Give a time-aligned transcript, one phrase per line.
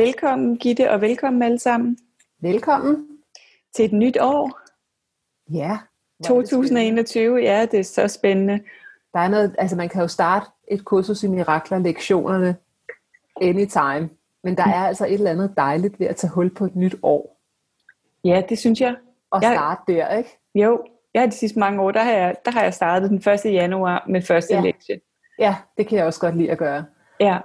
[0.00, 1.98] Velkommen Gitte, og velkommen alle sammen.
[2.42, 3.08] Velkommen.
[3.74, 4.60] Til et nyt år.
[5.50, 5.78] Ja.
[6.24, 8.60] 2021, ja, det er så spændende.
[9.14, 12.56] Der er noget, altså man kan jo starte et kursus i mirakler, lektionerne,
[13.42, 14.10] anytime.
[14.44, 16.96] Men der er altså et eller andet dejligt ved at tage hul på et nyt
[17.02, 17.40] år.
[18.24, 18.96] Ja, det synes jeg.
[19.30, 20.38] Og jeg, starte der, ikke?
[20.54, 23.18] Jo, jeg har de sidste mange år, der har jeg, der har jeg startet den
[23.18, 23.44] 1.
[23.44, 24.60] januar med første ja.
[24.60, 25.00] lektie.
[25.38, 26.84] Ja, det kan jeg også godt lide at gøre.
[27.20, 27.38] Ja.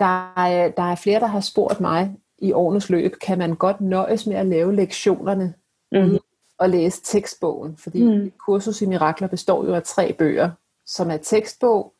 [0.00, 3.80] Der er, der er flere, der har spurgt mig i årenes løb, kan man godt
[3.80, 5.54] nøjes med at lave lektionerne
[5.92, 6.18] mm.
[6.58, 7.76] og læse tekstbogen?
[7.76, 8.32] Fordi mm.
[8.46, 10.50] kursus i mirakler består jo af tre bøger,
[10.86, 11.92] som er tekstbog,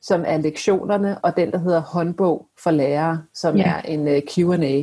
[0.00, 3.62] som er lektionerne, og den, der hedder håndbog for lærere, som ja.
[3.62, 4.82] er en uh, øh, Q&A.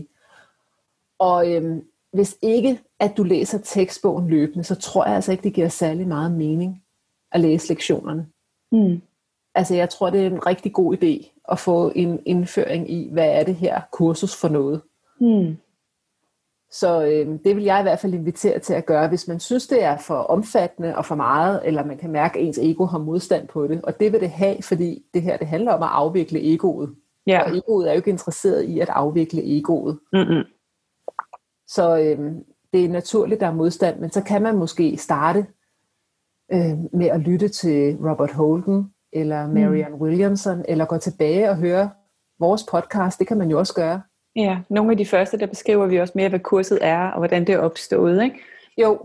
[1.19, 5.53] Og øhm, hvis ikke, at du læser tekstbogen løbende, så tror jeg altså ikke, det
[5.53, 6.83] giver særlig meget mening
[7.31, 8.27] at læse lektionerne.
[8.71, 9.01] Mm.
[9.55, 13.29] Altså jeg tror, det er en rigtig god idé at få en indføring i, hvad
[13.29, 14.81] er det her kursus for noget.
[15.19, 15.57] Hmm.
[16.71, 19.67] Så øh, det vil jeg i hvert fald invitere til at gøre, hvis man synes,
[19.67, 22.97] det er for omfattende og for meget, eller man kan mærke, at ens ego har
[22.97, 23.81] modstand på det.
[23.81, 26.95] Og det vil det have, fordi det her det handler om at afvikle egoet.
[27.27, 27.43] Ja.
[27.43, 29.99] Og egoet er jo ikke interesseret i at afvikle egoet.
[30.13, 30.43] Mm-hmm.
[31.67, 32.31] Så øh,
[32.73, 35.45] det er naturligt, der er modstand, men så kan man måske starte
[36.53, 39.47] øh, med at lytte til Robert Holden, eller.
[39.47, 40.01] Marianne mm.
[40.01, 41.89] Williamson, eller gå tilbage og høre
[42.39, 43.19] vores podcast.
[43.19, 44.01] Det kan man jo også gøre.
[44.35, 47.47] Ja, nogle af de første, der beskriver vi også mere, hvad kurset er, og hvordan
[47.47, 48.39] det er opstået, ikke?
[48.77, 48.99] Jo,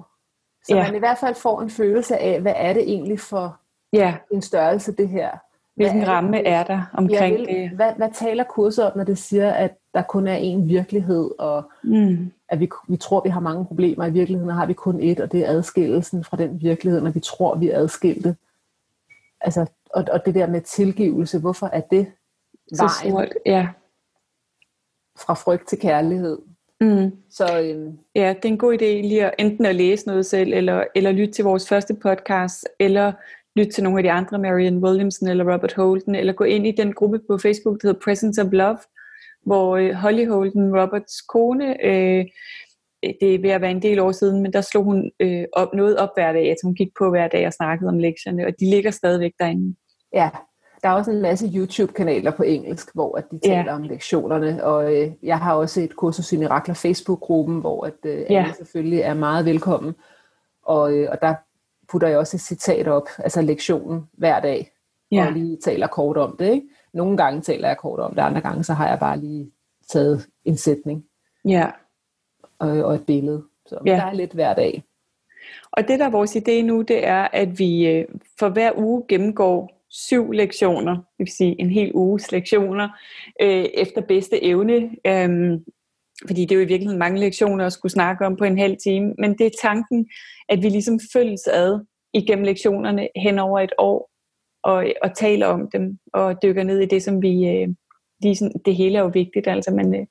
[0.64, 0.82] så ja.
[0.82, 3.56] man i hvert fald får en følelse af, hvad er det egentlig for
[3.92, 4.14] ja.
[4.32, 5.30] en størrelse, det her.
[5.76, 7.70] Hvilken er ramme det, er der omkring ja, det?
[7.70, 11.70] Hvad, hvad taler kurset om, når det siger, at der kun er én virkelighed, og
[11.84, 12.32] mm.
[12.48, 15.32] at vi, vi tror, vi har mange problemer, i virkeligheden har vi kun ét, og
[15.32, 18.36] det er adskillelsen fra den virkelighed, når vi tror, vi er adskilte.
[19.40, 22.06] Altså, og, og det der med tilgivelse, hvorfor er det
[22.78, 23.69] vejen så sort, ja.
[25.19, 26.38] fra frygt til kærlighed?
[26.81, 27.12] Mm.
[27.31, 30.53] Så, øhm, ja, det er en god idé lige at enten at læse noget selv,
[30.53, 33.12] eller, eller lytte til vores første podcast, eller
[33.56, 36.72] lytte til nogle af de andre, Marian Williamson eller Robert Holden, eller gå ind i
[36.72, 38.78] den gruppe på Facebook, der hedder Presence of Love,
[39.47, 42.26] hvor øh, Holly Holden, Roberts kone, øh,
[43.03, 45.75] det er ved at være en del år siden, men der slog hun øh, op,
[45.75, 48.53] noget op hver dag, altså hun gik på hver dag og snakkede om lektierne, og
[48.60, 49.76] de ligger stadigvæk derinde.
[50.12, 50.31] Ja,
[50.82, 53.75] der er også en masse YouTube-kanaler på engelsk, hvor at de taler ja.
[53.75, 58.19] om lektionerne, og øh, jeg har også et kursus i Mirakler Facebook-gruppen, hvor at, øh,
[58.31, 58.42] ja.
[58.42, 59.94] alle selvfølgelig er meget velkommen,
[60.62, 61.34] og, øh, og der
[61.92, 64.70] putter jeg også et citat op, altså lektionen hver dag,
[65.12, 65.26] ja.
[65.26, 66.53] og lige taler kort om det.
[66.53, 66.66] Ikke?
[66.94, 69.50] Nogle gange taler jeg kort om det, andre gange så har jeg bare lige
[69.92, 71.04] taget en sætning.
[71.44, 71.70] Ja
[72.58, 73.44] og, og et billede.
[73.66, 73.91] Så ja.
[73.91, 74.82] der er lidt hver dag.
[75.72, 78.04] Og det der er vores idé nu, det er, at vi øh,
[78.38, 82.88] for hver uge gennemgår syv lektioner, det vil sige en hel uges lektioner,
[83.42, 84.91] øh, efter bedste evne.
[85.06, 85.64] Øhm,
[86.26, 88.76] fordi det er jo i virkeligheden mange lektioner at skulle snakke om på en halv
[88.76, 90.08] time, men det er tanken,
[90.48, 91.80] at vi ligesom følges ad
[92.14, 94.10] igennem lektionerne hen over et år,
[94.62, 97.69] og, og taler om dem, og dykker ned i det, som vi, øh,
[98.22, 100.06] ligesom, det hele er jo vigtigt, altså, men, øh,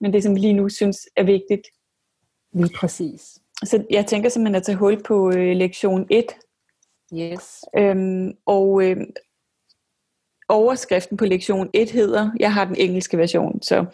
[0.00, 1.62] men det, som vi lige nu synes er vigtigt.
[2.54, 3.38] Lige præcis.
[3.64, 6.24] Så jeg tænker simpelthen at tage hul på øh, lektion 1.
[7.14, 7.64] Yes.
[7.78, 8.96] Øhm, og øh,
[10.48, 13.84] overskriften på lektion 1 hedder, jeg har den engelske version, så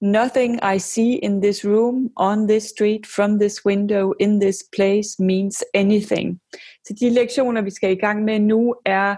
[0.00, 5.18] Nothing I see in this room, on this street, from this window, in this place
[5.18, 6.40] means anything.
[6.86, 9.16] Så de lektioner, vi skal i gang med nu, er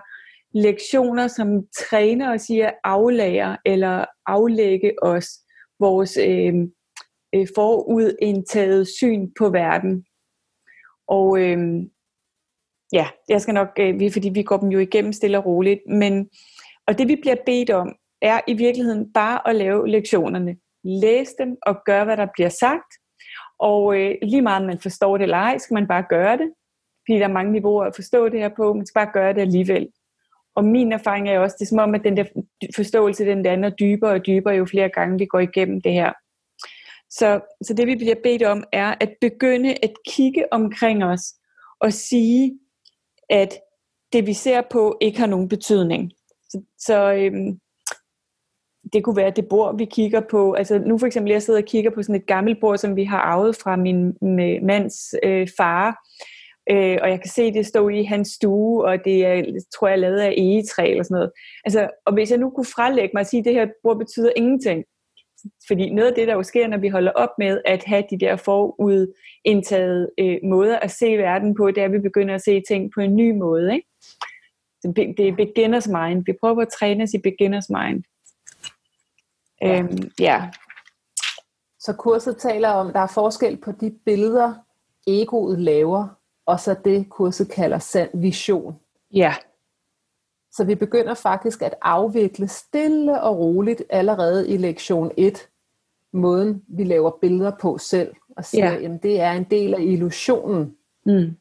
[0.55, 1.49] lektioner, som
[1.79, 5.29] træner os i at aflære eller aflægge os
[5.81, 6.55] vores øh,
[7.37, 10.05] øh, forudindtaget syn på verden.
[11.09, 11.59] Og øh,
[12.93, 16.29] ja, jeg skal nok, øh, fordi vi går dem jo igennem stille og roligt, men
[16.87, 20.57] og det vi bliver bedt om, er i virkeligheden bare at lave lektionerne.
[20.85, 22.93] Læs dem og gøre, hvad der bliver sagt.
[23.59, 26.53] Og øh, lige meget man forstår det eller ej, skal man bare gøre det.
[27.07, 29.41] Fordi der er mange niveauer at forstå det her på, man skal bare gøre det
[29.41, 29.89] alligevel.
[30.57, 32.25] Og min erfaring er også, det er som om, at den der
[32.77, 36.13] forståelse, den lander dybere og dybere, jo flere gange vi går igennem det her.
[37.19, 41.35] Så, så det vi bliver bedt om, er at begynde at kigge omkring os,
[41.81, 42.59] og sige,
[43.31, 43.59] at
[44.13, 46.13] det vi ser på ikke har nogen betydning.
[46.49, 47.61] Så, så øhm,
[48.93, 50.53] det kunne være det bord, vi kigger på.
[50.53, 53.05] Altså nu for eksempel, jeg sidder og kigger på sådan et gammelt bord, som vi
[53.05, 54.17] har arvet fra min
[54.67, 55.97] mands øh, far.
[56.71, 59.43] Øh, og jeg kan se det står i hans stue, og det er,
[59.79, 61.31] tror jeg, lavet af egetræ eller sådan noget.
[61.65, 64.33] Altså, og hvis jeg nu kunne frelægge mig og sige, at det her bord betyder
[64.37, 64.85] ingenting,
[65.69, 68.19] fordi noget af det, der jo sker, når vi holder op med at have de
[68.19, 72.63] der forudindtaget øh, måder at se verden på, det er, at vi begynder at se
[72.69, 73.75] ting på en ny måde.
[73.75, 73.89] Ikke?
[75.17, 76.23] Det er beginners mind.
[76.27, 78.03] Vi prøver at træne os i beginners mind.
[79.63, 79.79] Ja.
[79.79, 80.51] Øhm, ja.
[81.79, 84.55] Så kurset taler om, at der er forskel på de billeder,
[85.07, 86.09] egoet laver,
[86.47, 88.81] og så det kurset kalder sand vision.
[89.15, 89.35] Ja.
[90.57, 95.49] Så vi begynder faktisk at afvikle stille og roligt allerede i lektion 1,
[96.13, 98.95] måden vi laver billeder på selv, og siger, ja.
[98.95, 100.77] at det er en del af illusionen.
[101.07, 101.37] Mm.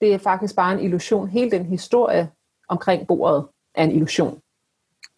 [0.00, 1.28] Det er faktisk bare en illusion.
[1.28, 2.30] Hele den historie
[2.68, 4.40] omkring bordet er en illusion.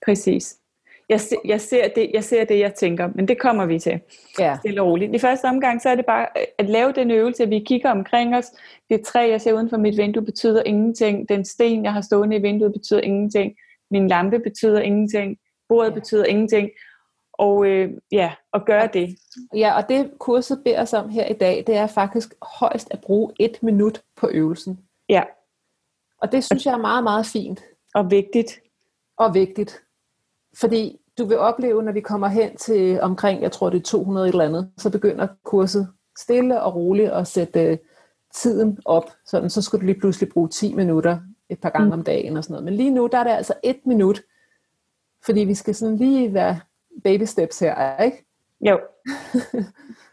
[0.05, 0.60] Præcis.
[1.11, 4.01] Jeg, se, jeg, ser det, jeg ser det, jeg tænker, men det kommer vi til.
[4.39, 4.57] Ja.
[4.59, 5.15] Stille og roligt.
[5.15, 6.27] I første omgang, så er det bare
[6.59, 8.47] at lave den øvelse, at vi kigger omkring os.
[8.91, 11.29] Det træ, jeg ser uden for mit vindue, betyder ingenting.
[11.29, 13.55] Den sten, jeg har stående i vinduet, betyder ingenting.
[13.91, 15.37] Min lampe betyder ingenting.
[15.69, 15.95] Bordet ja.
[15.95, 16.71] betyder ingenting.
[17.33, 19.17] Og øh, ja, og gøre det.
[19.55, 23.01] Ja, og det kurset beder os om her i dag, det er faktisk højst at
[23.01, 24.79] bruge et minut på øvelsen.
[25.09, 25.23] Ja.
[26.23, 27.65] Og det synes jeg er meget, meget fint.
[27.95, 28.61] Og vigtigt.
[29.19, 29.83] Og vigtigt.
[30.57, 34.29] Fordi du vil opleve, når vi kommer hen til omkring, jeg tror det er 200
[34.29, 37.77] eller andet, så begynder kurset stille og roligt at sætte uh,
[38.35, 39.11] tiden op.
[39.27, 41.19] Sådan, så skal du lige pludselig bruge 10 minutter
[41.49, 41.93] et par gange mm.
[41.93, 42.65] om dagen og sådan noget.
[42.65, 44.23] Men lige nu, der er det altså et minut,
[45.25, 46.61] fordi vi skal sådan lige være
[47.05, 48.25] baby steps her, ikke?
[48.61, 48.81] Jo.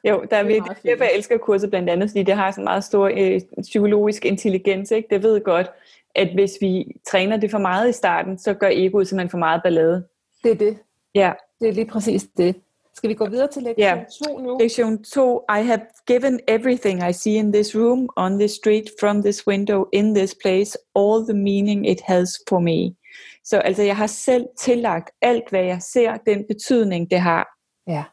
[0.04, 2.64] Jo, der er, det virkelig, derfor jeg elsker kurset blandt andet, fordi det har sådan
[2.64, 4.92] meget stor øh, psykologisk intelligens.
[4.92, 5.08] Ikke?
[5.10, 5.72] Det ved godt,
[6.16, 9.62] at hvis vi træner det for meget i starten, så gør egoet simpelthen for meget
[9.64, 10.08] ballade.
[10.44, 10.78] Det er det.
[11.18, 11.34] Ja.
[11.60, 12.56] Det er lige præcis det.
[12.94, 14.58] Skal vi gå videre til lektion 2 nu?
[14.60, 15.40] Lektion 2.
[15.60, 19.86] I have given everything I see in this room, on this street, from this window,
[19.94, 22.96] in this place, all the meaning it has for me.
[23.44, 27.48] Så altså, jeg har selv tillagt alt, hvad jeg ser, den betydning, det har.
[27.88, 28.04] Ja.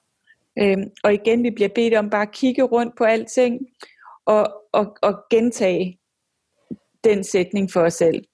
[0.59, 3.61] Øhm, og igen, vi bliver bedt om bare at kigge rundt på alting,
[4.27, 5.99] og, og, og gentage
[7.05, 8.25] den sætning for os selv.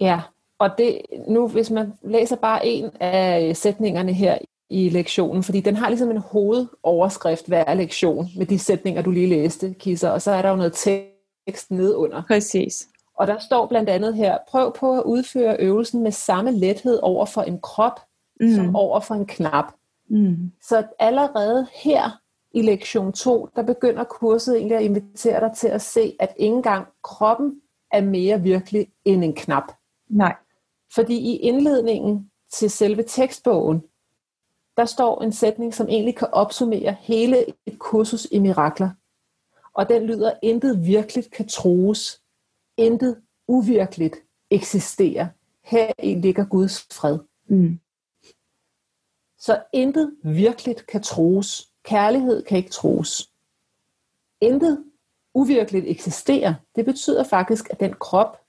[0.00, 0.20] Ja,
[0.60, 4.38] og det, nu hvis man læser bare en af sætningerne her
[4.70, 9.26] i lektionen, fordi den har ligesom en hovedoverskrift hver lektion med de sætninger, du lige
[9.26, 12.22] læste, Kisser, og så er der jo noget tekst nedunder.
[12.26, 12.88] Præcis.
[13.18, 17.26] Og der står blandt andet her, prøv på at udføre øvelsen med samme lethed over
[17.26, 18.00] for en krop,
[18.40, 18.54] mm.
[18.54, 19.72] som over for en knap.
[20.10, 20.52] Mm.
[20.62, 22.20] Så allerede her
[22.54, 26.54] i lektion 2, der begynder kurset egentlig at invitere dig til at se, at ikke
[26.54, 27.60] engang kroppen
[27.92, 29.72] er mere virkelig end en knap.
[30.10, 30.34] Nej.
[30.94, 33.82] Fordi i indledningen til selve tekstbogen,
[34.76, 38.90] der står en sætning, som egentlig kan opsummere hele et kursus i mirakler.
[39.74, 42.22] Og den lyder, intet virkeligt kan troes.
[42.76, 44.16] Intet uvirkeligt
[44.50, 45.26] eksisterer.
[45.64, 47.18] Her i ligger Guds fred.
[47.46, 47.80] Mm.
[49.38, 51.68] Så intet virkeligt kan troes.
[51.82, 53.30] Kærlighed kan ikke troes.
[54.40, 54.84] Intet
[55.34, 56.54] uvirkeligt eksisterer.
[56.76, 58.40] Det betyder faktisk, at den krop,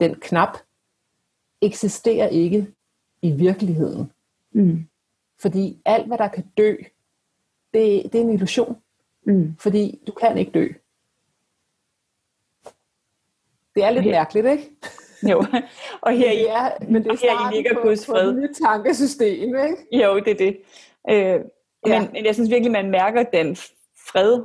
[0.00, 0.58] den knap,
[1.64, 2.66] eksisterer ikke
[3.22, 4.12] i virkeligheden.
[4.52, 4.88] Mm.
[5.40, 6.76] Fordi alt, hvad der kan dø,
[7.74, 8.76] det, det er en illusion.
[9.26, 9.56] Mm.
[9.58, 10.68] Fordi du kan ikke dø.
[13.74, 14.70] Det er lidt mærkeligt, ikke?
[15.30, 15.44] Jo,
[16.00, 18.32] og her i, ja, men det er her i ligger på, Guds fred.
[18.32, 20.04] På et tankesystem, ikke?
[20.04, 20.60] Jo, det er det.
[21.10, 21.44] Øh,
[21.86, 22.00] ja.
[22.00, 23.56] men, men jeg synes virkelig, man mærker den
[24.06, 24.42] fred,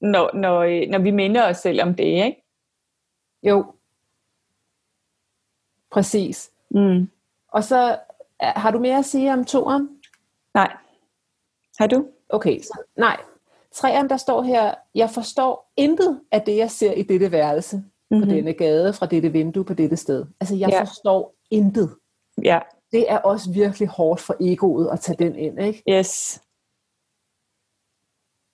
[0.00, 2.44] når, når, når vi minder os selv om det, ikke?
[3.42, 3.74] Jo,
[5.94, 6.50] Præcis.
[6.70, 7.10] Mm.
[7.48, 7.98] Og så
[8.40, 9.88] har du mere at sige om toeren?
[10.54, 10.76] Nej.
[11.78, 12.06] Har du?
[12.28, 13.16] Okay, så, nej.
[13.72, 18.20] Træeren, der står her, jeg forstår intet af det, jeg ser i dette værelse, mm-hmm.
[18.20, 18.34] på mhm.
[18.34, 20.26] denne gade, fra dette vindue, på dette sted.
[20.40, 20.80] Altså, jeg ja.
[20.80, 21.90] forstår intet.
[22.42, 22.60] Ja.
[22.92, 25.82] Det er også virkelig hårdt for egoet at tage den ind, ikke?
[25.88, 26.42] Yes.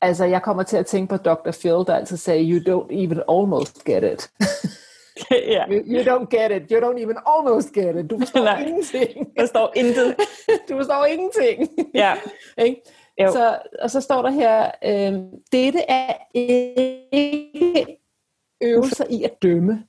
[0.00, 1.50] Altså, jeg kommer til at tænke på Dr.
[1.61, 4.30] Phil, der altid sagde, you don't even almost get it.
[5.54, 5.70] yeah.
[5.70, 6.70] you, you don't get it.
[6.70, 8.10] You don't even almost get it.
[8.10, 8.62] Du forstår Nej.
[8.66, 9.26] ingenting.
[9.26, 10.16] Du forstår intet.
[10.68, 11.68] du forstår ingenting.
[11.94, 12.14] Ja.
[13.20, 13.32] Jo.
[13.32, 15.20] Så, og så står der her, øh,
[15.52, 17.98] dette er ikke
[18.60, 19.84] øvelser i at dømme.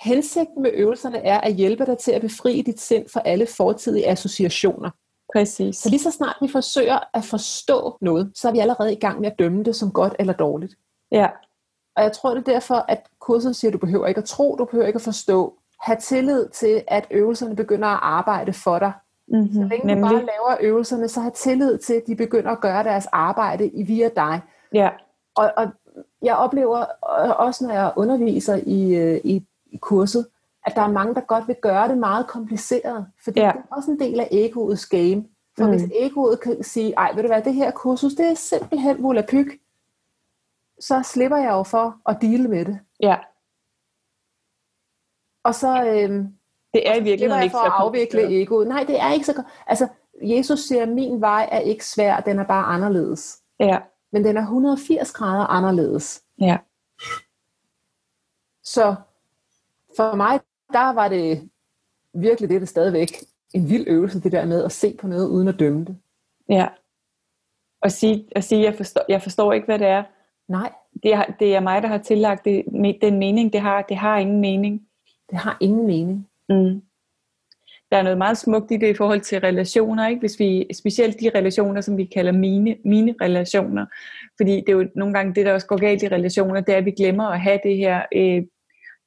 [0.00, 4.08] Hensigten med øvelserne er at hjælpe dig til at befri dit sind fra alle fortidige
[4.08, 4.90] associationer.
[5.34, 5.76] Præcis.
[5.76, 9.20] Så lige så snart vi forsøger at forstå noget, så er vi allerede i gang
[9.20, 10.74] med at dømme det som godt eller dårligt.
[11.12, 11.28] Ja,
[11.96, 14.56] Og jeg tror, det er derfor, at kurset siger, at du behøver ikke at tro,
[14.58, 15.54] du behøver ikke at forstå.
[15.82, 18.92] Ha' tillid til, at øvelserne begynder at arbejde for dig.
[19.28, 19.52] mm-hmm.
[19.54, 22.84] Så længe du bare laver øvelserne, så have tillid til, at de begynder at gøre
[22.84, 24.40] deres arbejde i via dig.
[24.74, 24.88] Ja,
[25.36, 25.66] Og, og
[26.22, 26.78] jeg oplever
[27.24, 30.26] øh, også, når jeg underviser i, øh, i, i kurset,
[30.66, 33.06] at der er mange, der godt vil gøre det meget kompliceret.
[33.24, 33.46] Fordi Ja.
[33.46, 35.24] det er også en del af egoets game.
[35.58, 35.70] For Mm.
[35.70, 39.46] hvis egoet kan sige, ej, ved du hvad, det her kursus, det er simpelthen volapyk,
[40.80, 42.78] så slipper jeg jo for at deale med det.
[43.00, 43.16] Ja.
[45.44, 46.38] Og så, øhm,
[46.74, 48.68] Det er i virkeligheden ikke for at afvikle egoet.
[48.68, 49.46] Nej, det er ikke så godt.
[49.66, 49.88] Altså,
[50.22, 53.42] Jesus siger, at min vej er ikke svær, den er bare anderledes.
[53.60, 53.78] Ja,
[54.12, 56.22] Men den er 180 grader anderledes.
[56.40, 56.58] ja,
[58.64, 58.94] Så
[59.96, 60.40] for mig,
[60.72, 61.50] der var det
[62.14, 63.08] virkelig det, er det stadigvæk
[63.54, 65.98] en vild øvelse, det der med at se på noget uden at dømme det.
[66.48, 66.68] ja.
[67.82, 70.04] Og sige, og sige jeg, forstår, jeg forstår ikke, hvad det er.
[70.48, 72.64] Nej, Det er, det er mig, der har tillagt det,
[73.02, 73.82] den mening, det har.
[73.82, 74.82] Det har ingen mening.
[75.30, 76.28] det har ingen mening.
[76.48, 76.82] Mm.
[77.90, 80.20] Der er noget meget smukt i det i forhold til relationer, ikke?
[80.20, 83.86] Hvis vi, specielt de relationer, som vi kalder mine, mine relationer.
[84.36, 86.78] Fordi det er jo nogle gange det, der også går galt i relationer, det er,
[86.78, 88.42] at vi glemmer at have det her, øh,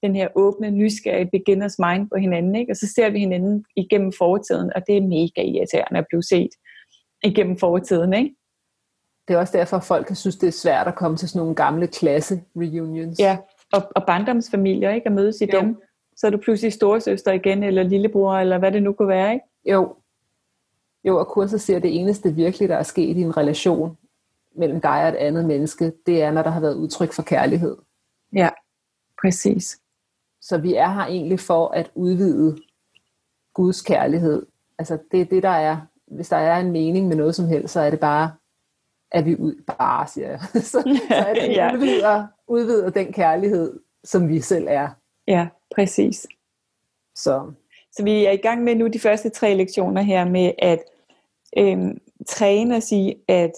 [0.03, 2.55] den her åbne, nysgerrige beginners mind på hinanden.
[2.55, 2.71] Ikke?
[2.71, 6.51] Og så ser vi hinanden igennem fortiden, og det er mega irriterende at blive set
[7.23, 8.13] igennem fortiden.
[8.13, 8.35] Ikke?
[9.27, 11.39] Det er også derfor, at folk kan synes, det er svært at komme til sådan
[11.39, 13.19] nogle gamle klasse-reunions.
[13.19, 13.37] Ja,
[13.73, 15.05] og, og barndomsfamilier, ikke?
[15.05, 15.59] At mødes i Jo.
[15.59, 15.81] dem.
[16.15, 19.45] Så er du pludselig storesøster igen, eller lillebror, eller hvad det nu kunne være, ikke?
[19.65, 19.95] Jo.
[21.03, 23.97] Jo, og kurset siger, at det eneste virkelig, der er sket i en relation
[24.55, 27.77] mellem dig og et andet menneske, det er, når der har været udtryk for kærlighed.
[28.33, 28.49] Ja,
[29.21, 29.79] præcis.
[30.41, 32.57] Så vi er her egentlig for at udvide
[33.53, 34.45] Guds kærlighed.
[34.77, 35.77] Altså det er det, der er.
[36.07, 38.31] Hvis der er en mening med noget som helst, så er det bare,
[39.11, 40.39] at vi ud, bare siger jeg.
[40.53, 41.73] så, så er det, Ja.
[41.73, 44.89] udvider, udvider den kærlighed, som vi selv er.
[45.27, 46.27] Ja, præcis.
[47.15, 47.51] Så
[47.91, 50.79] Så vi er i gang med nu de første tre lektioner her med at
[51.57, 53.51] øhm, træne os i at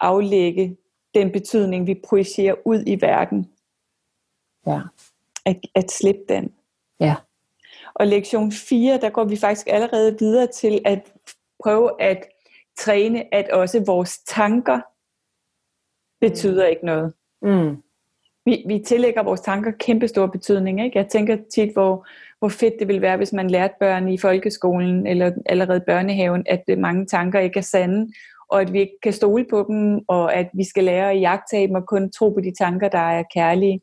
[0.00, 0.76] aflægge
[1.14, 3.50] den betydning, vi projicerer ud i verden.
[4.66, 4.80] ja.
[5.44, 6.52] At, at slippe den.
[7.00, 7.14] Ja.
[7.94, 11.12] Og lektion 4, der går vi faktisk allerede videre til at
[11.62, 12.24] prøve at
[12.78, 14.80] træne, at også vores tanker
[16.20, 17.12] betyder ikke noget.
[17.42, 17.76] Mm.
[18.44, 20.84] Vi, vi tillægger vores tanker kæmpe stor betydning.
[20.84, 20.98] Ikke?
[20.98, 22.06] Jeg tænker tit, hvor,
[22.38, 26.62] hvor fedt det ville være, hvis man lærte børn i folkeskolen eller allerede børnehaven, at
[26.68, 28.12] øh, mange tanker ikke er sande,
[28.48, 31.68] og at vi ikke kan stole på dem, og at vi skal lære at jagtage
[31.68, 33.80] dem og kun tro på de tanker, der er kærlige.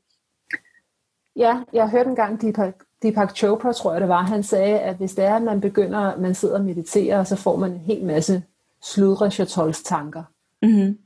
[1.36, 5.16] Ja, jeg hørte engang Deepak, Deepak Chopra, tror jeg det var, han sagde, at hvis
[5.16, 8.44] det er, at man begynder, man sidder og mediterer, så får man en hel masse
[8.84, 9.30] sludre
[9.74, 10.24] tanker.
[10.62, 10.98] Mm-hmm.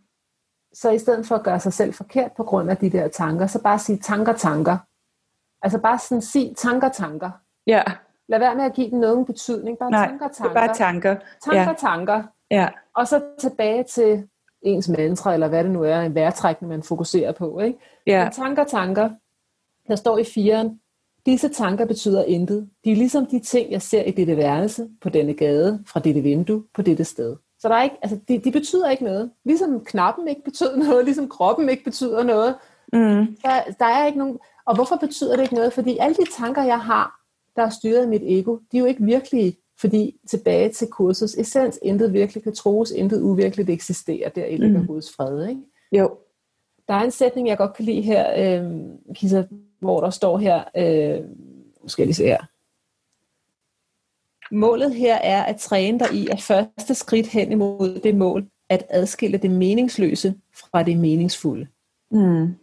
[0.74, 3.48] Så i stedet for at gøre sig selv forkert på grund af de der tanker,
[3.48, 4.78] så bare sige tanker, tanker.
[5.62, 7.32] Altså bare sådan sige tanker, tanker.
[7.68, 7.84] Ja,
[8.28, 9.78] Lad være med at give dem nogen betydning.
[9.78, 10.62] Bare nej, tanker, det tanker.
[10.62, 11.16] er bare tanker.
[11.44, 12.24] tanker, Ja, tanker.
[12.52, 14.28] ja, Og så tilbage til
[14.62, 17.60] ens mantra, eller hvad det nu er, en vejrtrækning, man fokuserer på.
[17.60, 17.80] Ikke?
[18.08, 19.10] ja, Men tanker, tanker.
[19.88, 20.80] Der står i firen,
[21.26, 22.70] disse tanker betyder intet.
[22.86, 26.22] De er ligesom de ting, jeg ser i dette værelse, på denne gade, fra dette
[26.22, 27.36] vindue, på dette sted.
[27.60, 29.32] Så der er ikke, altså, de, de betyder ikke noget.
[29.46, 32.56] Ligesom knappen ikke betyder noget, ligesom kroppen ikke betyder noget.
[32.94, 34.40] mm, Der, der er ikke nogen...
[34.66, 35.74] Og hvorfor betyder det ikke noget?
[35.74, 37.20] Fordi alle de tanker, jeg har,
[37.56, 39.58] der er styret af mit ego, de er jo ikke virkelige.
[39.80, 44.80] Fordi tilbage til kursets essens, intet virkelig kan troes, intet uvirkeligt eksisterer, der i ligger
[44.80, 44.88] Mm.
[44.88, 45.48] Guds fred.
[45.48, 45.62] Ikke?
[45.92, 46.18] jo,
[46.88, 48.72] Der er en sætning, jeg godt kan lide her, øh,
[49.16, 49.44] Kisa,
[49.80, 51.26] hvor der står her, øh,
[51.88, 52.44] skal jeg lige se her.
[54.52, 58.86] Målet her er at træne dig i at første skridt hen imod det mål, at
[58.90, 61.68] adskille det meningsløse fra det meningsfulde.
[62.12, 62.56] mm,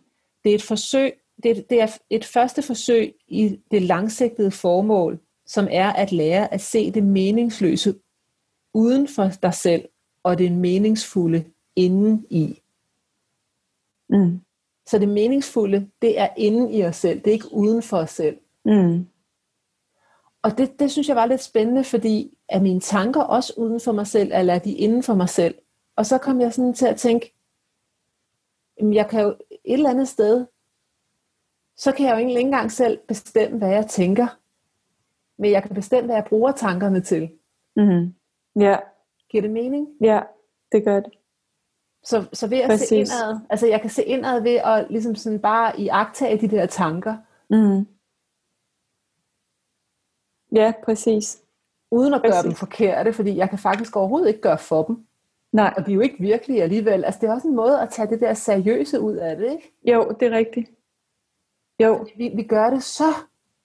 [0.45, 1.12] Det er et forsøg,
[1.43, 6.55] det er, det er et første forsøg i det langsigtede formål, som er at lære
[6.55, 7.95] at se det meningsløse
[8.75, 9.88] uden for dig selv,
[10.23, 11.45] og det meningsfulde
[11.76, 12.61] inden i.
[14.09, 14.40] mm,
[14.87, 18.11] Så det meningsfulde, det er inden i os selv, det er ikke uden for os
[18.11, 18.37] selv.
[18.64, 19.07] mm,
[20.47, 23.93] Og det, det synes jeg var lidt spændende, fordi er mine tanker også uden for
[23.93, 25.55] mig selv, eller er de inden for mig selv?
[25.97, 27.35] Og så kom jeg sådan til at tænke,
[28.79, 30.47] jamen jeg kan jo et eller andet sted,
[31.76, 34.26] så kan jeg jo ikke engang selv bestemme, hvad jeg tænker.
[35.38, 37.31] Men jeg kan bestemme, hvad jeg bruger tankerne til.
[37.76, 38.15] mm,
[38.61, 38.76] ja,
[39.31, 39.88] Giver det mening?
[40.00, 40.21] ja,
[40.73, 41.12] det gør det.
[42.05, 42.88] Så, så ved at Præcis.
[42.88, 46.49] se indad, altså jeg kan se indad ved at ligesom sådan bare i af de
[46.49, 47.17] der tanker.
[47.50, 47.87] Mm.
[50.57, 51.39] Ja, præcis.
[51.91, 52.35] Uden at præcis.
[52.35, 55.07] gøre dem forkerte, fordi jeg kan faktisk overhovedet ikke gøre for dem.
[55.53, 55.75] Nej.
[55.77, 57.05] Og de er jo ikke virkelige alligevel.
[57.05, 59.73] Altså det er også en måde at tage det der seriøse ud af det, ikke?
[59.85, 60.71] Jo, det er rigtigt.
[61.83, 62.07] Jo.
[62.17, 63.15] Vi, vi gør det så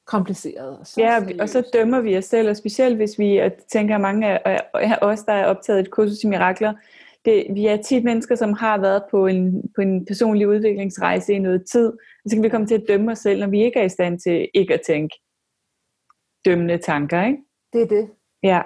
[0.05, 0.77] kompliceret.
[0.79, 1.41] Og så ja, seriøst.
[1.41, 5.23] og så dømmer vi os selv, og specielt hvis vi, og tænker mange af os,
[5.23, 6.73] der er optaget et kursus i mirakler,
[7.25, 11.39] det, vi er tit mennesker, som har været på en, på en personlig udviklingsrejse i
[11.39, 13.79] noget tid, og så kan vi komme til at dømme os selv, når vi ikke
[13.79, 15.15] er i stand til ikke at tænke
[16.45, 17.43] dømmende tanker, ikke?
[17.73, 18.09] Det er det.
[18.43, 18.61] Ja.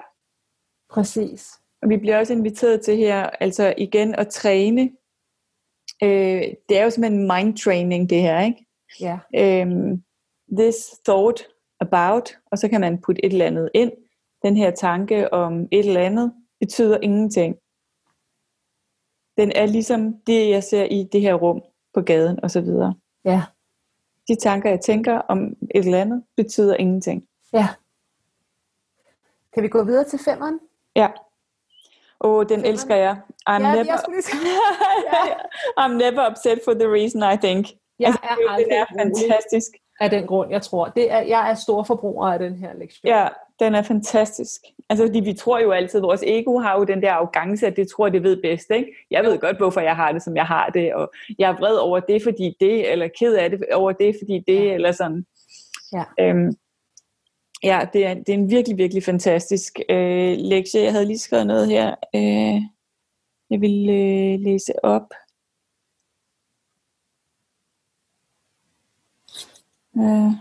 [0.90, 1.50] Præcis.
[1.82, 4.82] Og vi bliver også inviteret til her, altså igen at træne.
[6.02, 8.66] Øh, det er jo simpelthen mind training det her, ikke?
[9.00, 9.18] Ja.
[9.34, 10.02] Øhm,
[10.58, 11.48] this thought
[11.80, 13.92] about, og så kan man putte et eller andet ind.
[14.42, 17.56] Den her tanke om et eller andet betyder ingenting.
[19.36, 21.62] Den er ligesom det, jeg ser i det her rum
[21.94, 22.94] på gaden og så videre.
[23.24, 23.42] Ja.
[24.28, 27.28] De tanker, jeg tænker om et eller andet, betyder ingenting.
[27.56, 27.68] Ja.
[29.54, 30.60] Kan vi gå videre til femmeren?
[30.96, 31.08] Ja.
[32.18, 33.16] Og oh, den elsker jeg.
[33.50, 33.84] I'm, ja, never,
[35.12, 35.36] jeg
[35.80, 37.66] I'm never upset for the reason I think.
[37.98, 39.70] Jeg altså, er aldrig det er fantastisk.
[40.00, 40.88] Af den grund, jeg tror.
[40.88, 43.08] Det er, jeg er stor forbruger af den her lektion.
[43.08, 43.28] Ja,
[43.60, 44.60] den er fantastisk.
[44.90, 47.88] Altså, fordi vi tror jo altid, vores ego har jo den der arrogance, at det
[47.88, 48.70] tror, det ved bedst.
[48.70, 49.06] Ikke?
[49.10, 51.76] Jeg ved godt, hvorfor jeg har det, som jeg har det, og jeg er vred
[51.76, 54.74] over det, fordi det, eller ked af det over det, fordi det, ja.
[54.74, 55.26] eller sådan.
[55.92, 56.04] Ja.
[56.20, 56.52] Øhm,
[57.62, 60.82] ja, det er, det er en virkelig, virkelig fantastisk øh, lektie.
[60.82, 62.62] Jeg havde lige skrevet noget her, øh,
[63.50, 65.14] jeg vil øh, læse op.
[69.96, 70.32] Øh.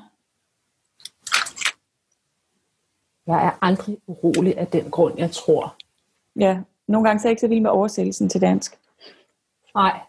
[3.27, 5.75] Jeg er aldrig urolig af den grund, jeg tror.
[6.35, 8.79] Ja, nogle gange så er jeg ikke så vild med oversættelsen til dansk.
[9.75, 9.99] Nej.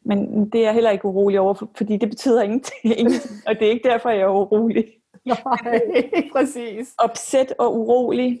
[0.00, 3.12] Men det er jeg heller ikke urolig over, fordi det betyder ingenting,
[3.46, 4.95] og det er ikke derfor, jeg er urolig.
[5.30, 5.80] Nej,
[6.32, 6.94] præcis.
[6.98, 8.40] Opsæt og urolig.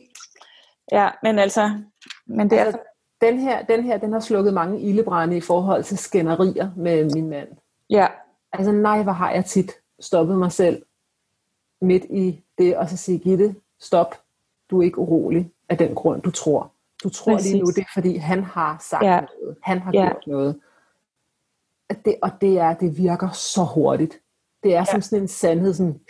[0.92, 1.70] Ja, men altså,
[2.26, 2.82] men det altså, er...
[3.26, 7.28] Den her, den her, den har slukket mange ildebrænde i forhold til skænderier med min
[7.28, 7.48] mand.
[7.90, 8.06] Ja.
[8.52, 10.82] Altså nej, hvor har jeg tit stoppet mig selv
[11.80, 14.14] midt i det, og så sige, Gitte, stop,
[14.70, 16.72] du er ikke urolig af den grund, du tror.
[17.04, 17.52] Du tror Præcis.
[17.52, 19.20] lige nu, det er fordi, han har sagt ja.
[19.20, 19.56] noget.
[19.62, 20.08] Han har ja.
[20.08, 20.60] gjort noget.
[22.04, 24.20] Det, og det er, det virker så hurtigt.
[24.62, 24.84] Det er ja.
[24.84, 26.00] som sådan en sandhed, sådan,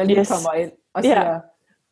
[0.00, 0.28] der lige yes.
[0.28, 1.38] kommer ind og siger, ja.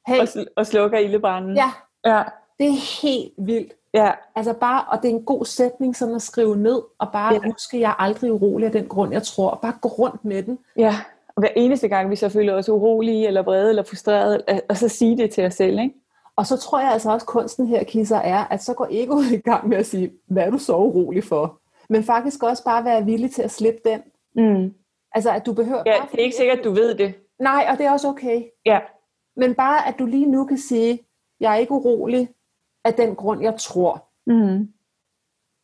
[0.07, 0.21] hey.
[0.21, 1.57] Og, sl- og slukker ildebranden.
[1.57, 1.73] Ja.
[2.05, 2.23] ja,
[2.59, 3.73] det er helt vildt.
[3.95, 4.11] Ja.
[4.37, 7.41] Altså bare, og det er en god sætning sådan at skrive ned, og bare ja.
[7.53, 9.59] huske, jeg er aldrig urolig af den grund, jeg tror.
[9.63, 10.59] Bare gå rundt med den.
[10.77, 10.95] Ja,
[11.37, 14.89] og hver eneste gang, vi så føler os urolige, eller vrede, eller frustrerede, og så
[14.89, 15.95] sige det til os selv, ikke?
[16.37, 19.31] Og så tror jeg altså også, at kunsten her, Kisser, er, at så går egoet
[19.33, 21.59] i gang med at sige, hvad er du så urolig for?
[21.89, 24.03] Men faktisk også bare være villig til at slippe den.
[24.35, 24.75] Mm.
[25.15, 25.83] Altså, at du behøver...
[25.87, 27.15] Ja, det er ikke sikkert, at du ved det.
[27.39, 28.43] Nej, og det er også okay.
[28.67, 28.81] Ja.
[29.37, 31.01] Men bare, at du lige nu kan sige,
[31.41, 32.29] jeg er ikke urolig
[32.85, 34.05] af den grund, jeg tror.
[34.27, 34.73] Mm.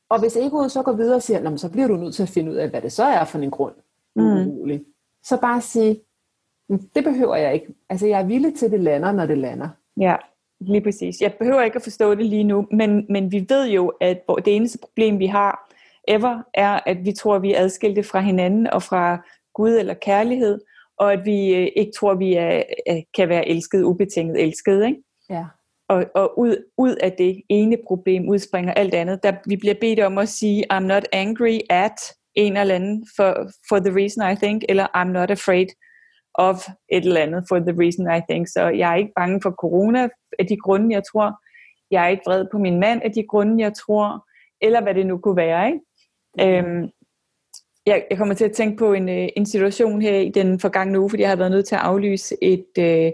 [0.09, 2.51] Og hvis egoet så går videre og siger, så bliver du nødt til at finde
[2.51, 3.75] ud af, hvad det så er for en grund,
[4.17, 4.51] du er mm.
[4.51, 4.85] urolig.
[5.23, 6.01] Så bare sige,
[6.69, 7.75] det behøver jeg ikke.
[7.89, 9.69] Altså, jeg er villig til, at det lander, når det lander.
[9.97, 10.17] Ja,
[10.61, 11.21] lige præcis.
[11.21, 14.57] Jeg behøver ikke at forstå det lige nu, men, men vi ved jo, at det
[14.57, 15.71] eneste problem, vi har
[16.09, 19.19] ever, er, at vi tror, at vi er adskilte fra hinanden og fra
[19.55, 20.61] Gud eller kærlighed,
[20.99, 22.63] og at vi øh, ikke tror, at vi er,
[23.17, 24.87] kan være elsket, ubetinget elsket.
[24.87, 25.03] Ikke?
[25.31, 25.45] Ja.
[25.89, 29.23] Og, og ud, ud af det ene problem udspringer alt andet.
[29.23, 31.99] Der, vi bliver bedt om at sige, I'm not angry at
[32.35, 35.67] en eller anden for, for the reason I think, eller I'm not afraid
[36.35, 36.57] of
[36.93, 38.49] et eller andet for the reason I think.
[38.49, 41.35] Så jeg er ikke bange for corona af de grunde, jeg tror.
[41.91, 44.27] Jeg er ikke vred på min mand af de grunde, jeg tror.
[44.61, 45.67] Eller hvad det nu kunne være.
[45.67, 45.81] Ikke?
[46.39, 46.45] Mm.
[46.45, 46.91] Øhm,
[47.87, 51.01] jeg, jeg kommer til at tænke på en, øh, en situation her i den forgangne
[51.01, 53.13] uge, fordi jeg har været nødt til at aflyse et, øh,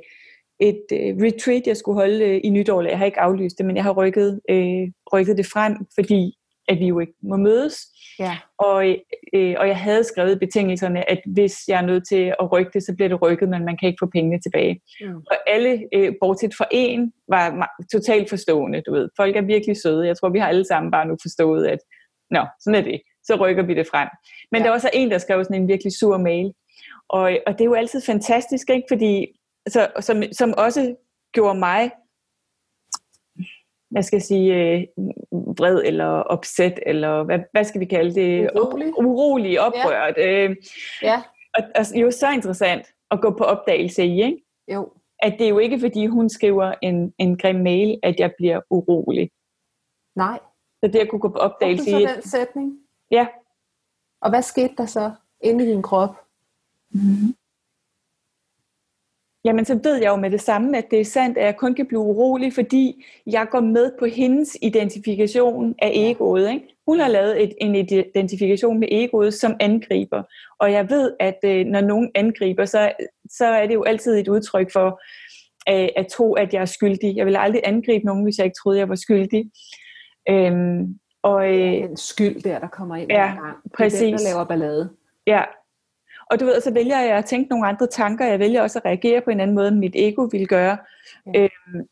[0.60, 2.82] et øh, retreat, jeg skulle holde i nytår.
[2.82, 6.36] Jeg har ikke aflyst det, men jeg har rykket, øh, rykket det frem, fordi
[6.68, 7.76] at vi jo ikke må mødes.
[8.18, 8.38] Ja.
[8.58, 8.86] Og,
[9.34, 12.82] øh, og jeg havde skrevet betingelserne, at hvis jeg er nødt til at rykke det,
[12.82, 14.80] så bliver det rykket, men man kan ikke få pengene tilbage.
[15.00, 15.16] Mm.
[15.16, 19.08] Og alle, øh, bortset fra en, var totalt forstående, du ved.
[19.16, 20.06] Folk er virkelig søde.
[20.06, 21.78] Jeg tror, vi har alle sammen bare nu forstået, at
[22.30, 23.00] nå, sådan er det.
[23.24, 24.08] Så rykker vi det frem.
[24.52, 24.64] Men ja.
[24.64, 26.52] der var så en, der skrev sådan en virkelig sur mail.
[27.08, 28.86] Og, og det er jo altid fantastisk, ikke?
[28.88, 29.26] Fordi,
[29.68, 30.94] så, som, som også
[31.32, 31.90] gjorde mig
[33.90, 34.84] hvad skal jeg sige, øh,
[35.32, 38.50] vred eller opsæt, eller hvad, hvad skal vi kalde det?
[38.54, 38.98] Urolig.
[38.98, 40.14] Urolig, oprørt.
[40.16, 40.44] Ja.
[40.44, 40.56] Øh,
[41.02, 41.22] ja.
[41.54, 44.44] Og, og det er jo så interessant at gå på opdagelse i, ikke?
[44.72, 44.92] Jo.
[45.18, 48.60] At det er jo ikke, fordi hun skriver en, en grim mail, at jeg bliver
[48.70, 49.30] urolig.
[50.16, 50.38] Nej.
[50.84, 51.94] Så det at kunne gå på opdagelse i...
[51.94, 52.79] den sætning?
[53.10, 53.26] Ja.
[54.20, 56.16] Og hvad skete der så inde i din krop?
[56.90, 57.34] Mm-hmm.
[59.44, 61.74] Jamen, så ved jeg jo med det samme, at det er sandt, at jeg kun
[61.74, 66.50] kan blive urolig, fordi jeg går med på hendes identifikation af egoet.
[66.50, 66.76] Ikke?
[66.86, 70.22] Hun har lavet et, en identifikation med egoet som angriber.
[70.58, 72.92] Og jeg ved, at øh, når nogen angriber, så,
[73.30, 75.00] så er det jo altid et udtryk for
[75.68, 77.16] øh, at tro, at jeg er skyldig.
[77.16, 79.50] Jeg vil aldrig angribe nogen, hvis jeg ikke troede, jeg var skyldig.
[80.28, 83.56] Øhm, og, øh, den skyld der, der kommer ind ja, gang.
[83.74, 83.98] Præcis.
[83.98, 84.90] Det er den, der laver ballade.
[85.26, 85.42] Ja,
[86.30, 88.26] og du ved, så vælger jeg at tænke nogle andre tanker.
[88.26, 90.78] Jeg vælger også at reagere på en anden måde, end mit ego vil gøre.
[91.34, 91.40] Ja.
[91.40, 91.86] Øhm,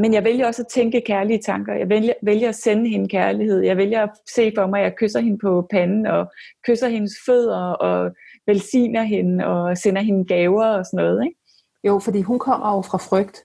[0.00, 1.74] men jeg vælger også at tænke kærlige tanker.
[1.74, 3.60] Jeg vælger, vælger at sende hende kærlighed.
[3.60, 6.32] Jeg vælger at se for mig, at jeg kysser hende på panden, og
[6.66, 8.10] kysser hendes fødder, og
[8.46, 11.24] velsigner hende, og sender hende gaver og sådan noget.
[11.24, 11.36] Ikke?
[11.84, 13.44] Jo, fordi hun kommer jo fra frygt.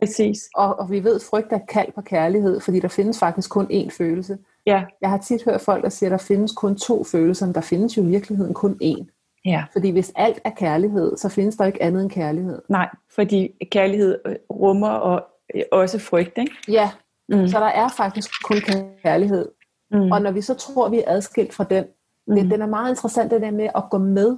[0.00, 0.38] Præcis.
[0.54, 3.66] Og, og vi ved, at frygt er kald på kærlighed, fordi der findes faktisk kun
[3.66, 4.38] én følelse.
[4.66, 4.84] Ja.
[5.00, 7.60] Jeg har tit hørt folk, der siger, at der findes kun to følelser, men der
[7.60, 9.06] findes jo i virkeligheden kun én.
[9.44, 9.64] Ja.
[9.72, 12.62] Fordi hvis alt er kærlighed, så findes der ikke andet end kærlighed.
[12.68, 14.18] Nej, fordi kærlighed
[14.50, 16.52] rummer og øh, også frygt, ikke?
[16.68, 16.90] Ja,
[17.28, 17.48] mm.
[17.48, 18.56] så der er faktisk kun
[19.02, 19.48] kærlighed.
[19.90, 20.12] Mm.
[20.12, 21.84] Og når vi så tror, vi er adskilt fra den,
[22.26, 22.34] mm.
[22.34, 24.36] det, den er meget interessant det der med at gå med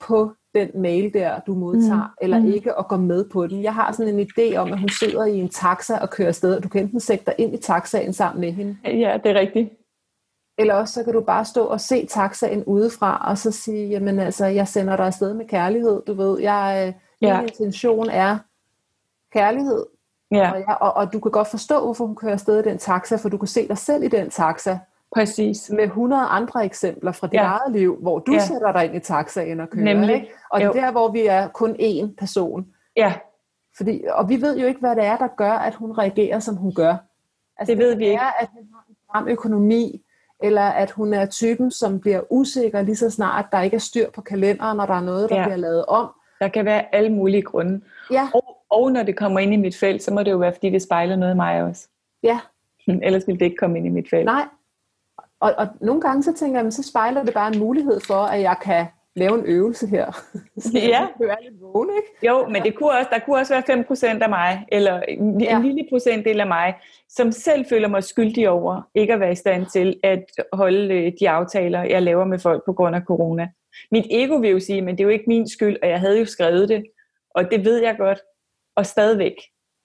[0.00, 2.24] på den mail der, du modtager, mm.
[2.24, 2.52] eller mm.
[2.52, 3.62] ikke at gå med på den.
[3.62, 6.56] Jeg har sådan en idé om, at hun sidder i en taxa og kører afsted,
[6.56, 8.76] og du kan enten sætte dig ind i taxaen sammen med hende.
[8.84, 9.70] Ja, det er rigtigt.
[10.58, 14.18] Eller også så kan du bare stå og se taxaen udefra, og så sige, jamen
[14.18, 16.40] altså, jeg sender dig afsted med kærlighed, du ved.
[16.40, 17.40] Jeg, øh, ja.
[17.40, 18.38] Min intention er
[19.32, 19.86] kærlighed.
[20.30, 20.52] Ja.
[20.52, 23.16] Og, jeg, og, og du kan godt forstå, hvorfor hun kører afsted i den taxa,
[23.16, 24.78] for du kan se dig selv i den taxa.
[25.14, 25.70] Præcis.
[25.70, 27.42] Med 100 andre eksempler fra dit ja.
[27.42, 28.38] eget liv, hvor du ja.
[28.38, 29.84] sætter dig ind i taxaen og kører.
[29.84, 30.14] Nemlig.
[30.14, 30.28] Ikke?
[30.50, 32.66] Og det er der, hvor vi er kun én person.
[32.96, 33.14] Ja.
[33.76, 36.56] Fordi, og vi ved jo ikke, hvad det er, der gør, at hun reagerer, som
[36.56, 36.96] hun gør.
[37.56, 38.16] Altså, det ved det vi ikke.
[38.16, 40.02] Er, at hun har en stram økonomi,
[40.42, 44.10] eller at hun er typen, som bliver usikker lige så snart, der ikke er styr
[44.10, 45.44] på kalenderen, når der er noget, der ja.
[45.44, 46.10] bliver lavet om.
[46.40, 47.80] Der kan være alle mulige grunde.
[48.10, 48.28] Ja.
[48.34, 50.70] Og, og når det kommer ind i mit felt, så må det jo være, fordi
[50.70, 51.88] det spejler noget af mig også.
[52.22, 52.40] Ja.
[53.02, 54.24] Ellers ville det ikke komme ind i mit felt.
[54.24, 54.44] Nej.
[55.44, 58.40] Og, og nogle gange så tænker jeg, så spejler det bare en mulighed for, at
[58.40, 60.06] jeg kan lave en øvelse her.
[60.58, 61.06] så ja.
[61.18, 62.26] Det er lidt vågen, ikke?
[62.26, 65.58] Jo, men det kunne også, der kunne også være 5% af mig, eller en, ja.
[65.58, 66.74] lille procentdel af mig,
[67.08, 71.12] som selv føler mig skyldig over ikke at være i stand til at holde øh,
[71.20, 73.48] de aftaler, jeg laver med folk på grund af corona.
[73.90, 76.18] Mit ego vil jo sige, men det er jo ikke min skyld, og jeg havde
[76.18, 76.84] jo skrevet det,
[77.30, 78.18] og det ved jeg godt,
[78.76, 79.34] og stadigvæk.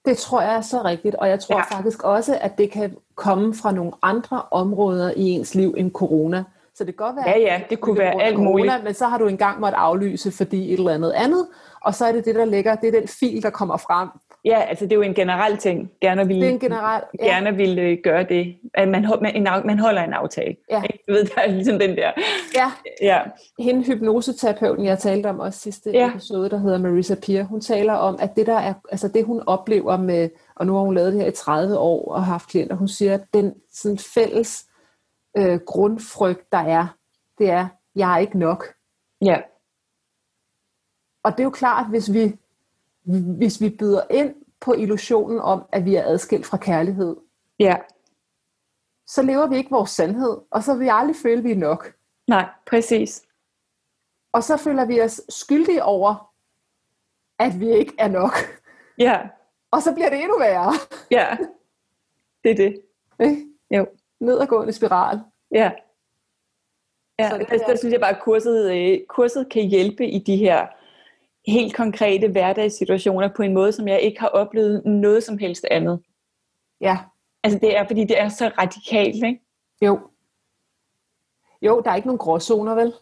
[0.04, 1.76] Det tror jeg er så rigtigt, og jeg tror ja.
[1.76, 6.44] faktisk også, at det kan komme fra nogle andre områder i ens liv end corona.
[6.74, 8.84] Så det kan godt være, ja, ja, det kunne være alt corona, muligt.
[8.84, 11.46] Men så har du engang måttet aflyse, fordi et eller andet andet,
[11.80, 14.08] og så er det det, der ligger, det er den fil, der kommer frem.
[14.44, 15.90] Ja, altså det er jo en generel ting.
[16.00, 17.24] Gerne vil, det er en generel, ja.
[17.24, 18.56] gerne vil øh, gøre det.
[18.74, 20.56] At man, man, man holder en aftale.
[20.70, 20.82] Ja.
[21.08, 22.12] Du ved, der er ligesom den der.
[22.54, 22.72] Ja.
[23.02, 23.22] ja.
[23.58, 26.10] Hende hypnoseterapeuten, jeg talte om også sidste ja.
[26.10, 29.42] episode, der hedder Marisa Peer, hun taler om, at det der er, altså det hun
[29.46, 32.48] oplever med, og nu har hun lavet det her i 30 år og har haft
[32.48, 34.66] klienter, hun siger, at den sådan fælles
[35.36, 36.86] øh, grundfrygt, der er,
[37.38, 38.64] det er, jeg er ikke nok.
[39.24, 39.40] Ja.
[41.24, 42.36] Og det er jo klart, hvis vi,
[43.38, 47.16] hvis vi byder ind på illusionen om, at vi er adskilt fra kærlighed,
[47.58, 47.76] ja.
[49.14, 51.56] Så lever vi ikke vores sandhed, og så vil vi aldrig føle, at vi er
[51.56, 51.94] nok.
[52.28, 53.26] Nej, præcis.
[54.32, 56.32] Og så føler vi os skyldige over,
[57.38, 58.32] at vi ikke er nok.
[58.98, 59.20] Ja.
[59.70, 60.72] Og så bliver det endnu værre.
[61.10, 61.36] Ja,
[62.44, 62.82] det er det.
[63.20, 63.46] Ikke?
[63.70, 63.86] Jo.
[64.20, 65.20] Nedadgående spiral.
[65.50, 65.70] Ja.
[67.18, 70.18] Ja, så det, der, der synes jeg bare, at kurset, øh, kurset kan hjælpe i
[70.18, 70.66] de her
[71.50, 76.02] helt konkrete hverdagssituationer på en måde, som jeg ikke har oplevet noget som helst andet.
[76.80, 76.98] Ja.
[77.44, 79.40] Altså det er, fordi det er så radikalt, ikke?
[79.82, 80.00] Jo.
[81.62, 82.92] Jo, der er ikke nogen gråzoner, vel?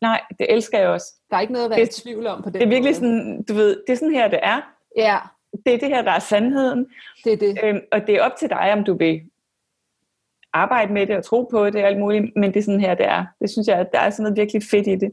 [0.00, 1.06] Nej, det elsker jeg også.
[1.30, 2.54] Der er ikke noget at være det, i tvivl om på det.
[2.54, 2.94] Det er virkelig måde.
[2.94, 4.60] sådan, du ved, det er sådan her, det er.
[4.96, 5.18] Ja.
[5.66, 6.86] Det er det her, der er sandheden.
[7.24, 7.58] Det er det.
[7.64, 9.22] Øhm, og det er op til dig, om du vil
[10.52, 12.94] arbejde med det og tro på det og alt muligt, men det er sådan her,
[12.94, 13.26] det er.
[13.40, 15.10] Det synes jeg, at der er sådan noget virkelig fedt i det.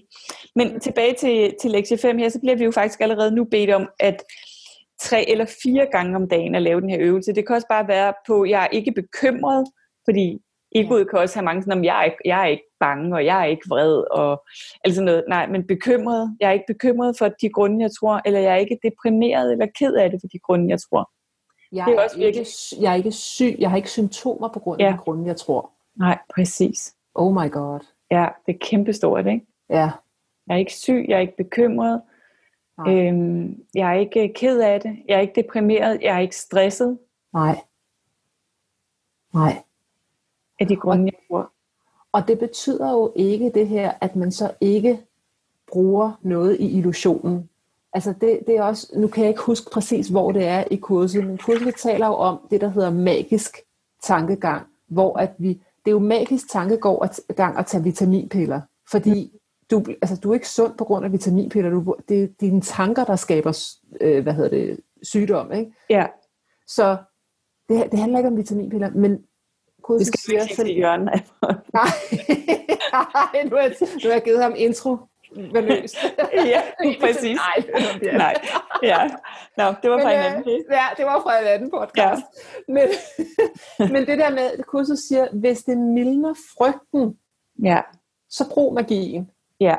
[0.55, 3.69] Men tilbage til, til lektie 5 her, så bliver vi jo faktisk allerede nu bedt
[3.69, 4.23] om, at
[5.01, 7.33] tre eller fire gange om dagen at lave den her øvelse.
[7.33, 9.67] Det kan også bare være på, at jeg er ikke bekymret,
[10.05, 10.39] fordi
[10.75, 13.25] egoet kan også have mange sådan, om jeg er, ikke, jeg er ikke bange, og
[13.25, 14.43] jeg er ikke vred, og
[14.83, 15.23] altså noget.
[15.29, 16.37] Nej, men bekymret.
[16.39, 19.67] Jeg er ikke bekymret for de grunde, jeg tror, eller jeg er ikke deprimeret eller
[19.79, 21.09] ked af det for de grunde, jeg tror.
[21.71, 22.39] Jeg det er, også virkelig...
[22.39, 24.91] ikke, jeg er ikke syg, jeg har ikke symptomer på grund af ja.
[24.91, 25.71] de grunde, jeg tror.
[25.95, 26.95] Nej, præcis.
[27.15, 27.79] Oh my god.
[28.11, 29.45] Ja, det er kæmpestort, ikke?
[29.69, 29.89] Ja.
[30.47, 32.01] Jeg er ikke syg, jeg er ikke bekymret,
[32.77, 33.07] Nej.
[33.07, 36.97] øhm, jeg er ikke ked af det, jeg er ikke deprimeret, jeg er ikke stresset.
[37.33, 37.61] Nej.
[39.33, 39.63] Nej.
[40.59, 41.51] Af de grunde, jeg tror.
[42.11, 44.99] Og det betyder jo ikke det her, at man så ikke
[45.67, 47.49] bruger noget i illusionen.
[47.93, 50.75] Altså det, det er også, nu kan jeg ikke huske præcis, hvor det er i
[50.75, 53.57] kurset, men kurset taler jo om det, der hedder magisk
[54.03, 55.49] tankegang, hvor at vi,
[55.85, 59.31] det er jo magisk tankegang at tage vitaminpiller, fordi
[59.77, 63.03] du, altså, du er ikke sund på grund af vitaminpiller, du, det er dine tanker,
[63.03, 63.59] der skaber
[64.01, 65.51] øh, hvad hedder det, sygdom.
[65.51, 65.71] Ikke?
[65.89, 66.05] Ja.
[66.67, 66.97] Så
[67.69, 69.23] det, det handler ikke om vitaminpiller, men
[69.83, 70.69] kurset det skal siger ikke selv...
[70.69, 71.23] hjørnet af.
[71.73, 71.87] Nej,
[72.93, 74.97] Nej nu, har, nu har jeg givet ham intro
[75.35, 75.95] nervøs.
[76.53, 76.61] ja,
[77.05, 77.39] præcis.
[77.39, 78.33] Nej, Nej.
[78.83, 79.09] Ja.
[79.57, 82.23] Nå, det var fra men, en anden øh, Ja, det var fra en anden podcast.
[82.67, 82.73] Ja.
[82.73, 82.87] Men,
[83.91, 87.17] men det der med, at kurset siger, hvis det mildner frygten,
[87.63, 87.81] ja.
[88.29, 89.29] så brug magien.
[89.59, 89.75] Ja.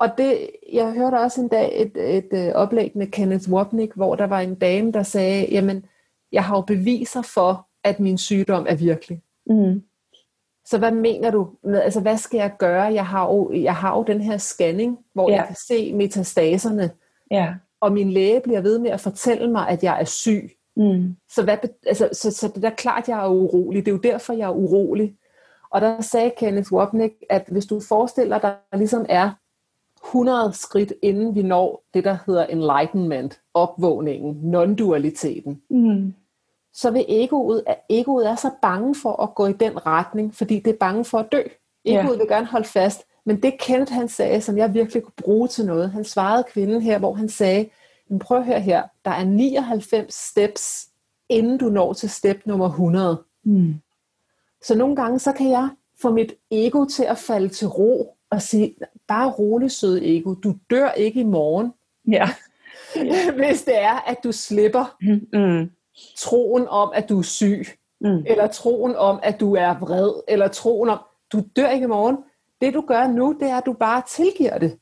[0.00, 3.94] Og det, jeg hørte også en dag et, et, et øh, oplæg med Kenneth Wapnick,
[3.94, 5.84] hvor der var en dame, der sagde, jamen,
[6.32, 9.22] jeg har jo beviser for, at min sygdom er virkelig.
[9.46, 9.82] Mm.
[10.66, 11.48] Så hvad mener du?
[11.64, 12.82] Med, altså, hvad skal jeg gøre?
[12.82, 15.36] Jeg har jo, jeg har jo den her scanning, hvor ja.
[15.36, 16.90] jeg kan se metastaserne.
[17.30, 17.54] Ja.
[17.80, 20.50] Og min læge bliver ved med at fortælle mig, at jeg er syg.
[20.76, 21.16] Mm.
[21.30, 23.86] Så, hvad, altså, så, så det er klart, jeg er urolig.
[23.86, 25.16] Det er jo derfor, jeg er urolig.
[25.70, 29.30] Og der sagde Kenneth Wapnick, at hvis du forestiller dig, der ligesom er
[30.06, 36.14] 100 skridt, inden vi når det, der hedder enlightenment, opvågningen, non-dualiteten, mm
[36.76, 40.72] så vil egoet, egoet er så bange for at gå i den retning, fordi det
[40.72, 41.42] er bange for at dø.
[41.84, 42.18] Egoet ja.
[42.18, 43.04] vil gerne holde fast.
[43.24, 46.82] Men det Kenneth han sagde, som jeg virkelig kunne bruge til noget, han svarede kvinden
[46.82, 47.68] her, hvor han sagde,
[48.08, 50.88] men prøv at høre her, der er 99 steps,
[51.28, 53.22] inden du når til step nummer 100.
[53.44, 53.74] Mm.
[54.66, 55.68] Så nogle gange, så kan jeg
[56.02, 58.76] få mit ego til at falde til ro, og sige,
[59.08, 61.72] bare rolig sød ego, du dør ikke i morgen.
[62.08, 62.28] Ja.
[63.46, 64.96] Hvis det er, at du slipper.
[65.32, 65.70] Mm
[66.16, 67.66] troen om, at du er syg,
[68.00, 68.24] mm.
[68.26, 70.98] eller troen om, at du er vred, eller troen om,
[71.32, 72.16] du dør ikke i morgen.
[72.60, 74.78] Det du gør nu, det er, at du bare tilgiver det.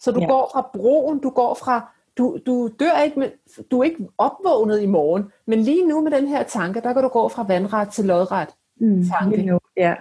[0.00, 0.26] Så du ja.
[0.26, 3.30] går fra broen, du går fra, du, du dør ikke, men
[3.70, 7.02] du er ikke opvågnet i morgen, men lige nu med den her tanke, der kan
[7.02, 8.48] du gå fra vandret til lodret
[8.80, 9.04] mm.
[9.04, 9.42] tanke.
[9.42, 9.94] Nu, ja.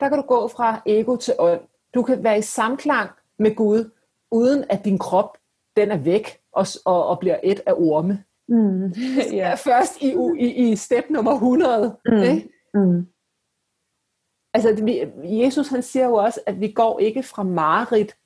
[0.00, 1.60] Der kan du gå fra ego til ånd.
[1.94, 3.90] Du kan være i samklang med Gud,
[4.30, 5.38] uden at din krop,
[5.76, 8.24] den er væk og, og, og bliver et af orme.
[8.48, 8.92] Mm.
[9.40, 9.54] ja.
[9.54, 11.96] Først i, i, i step nummer 100.
[12.06, 12.22] Mm.
[12.22, 12.48] Ikke?
[12.74, 13.06] Mm.
[14.54, 18.16] Altså, Jesus han siger jo også, at vi går ikke fra mareridt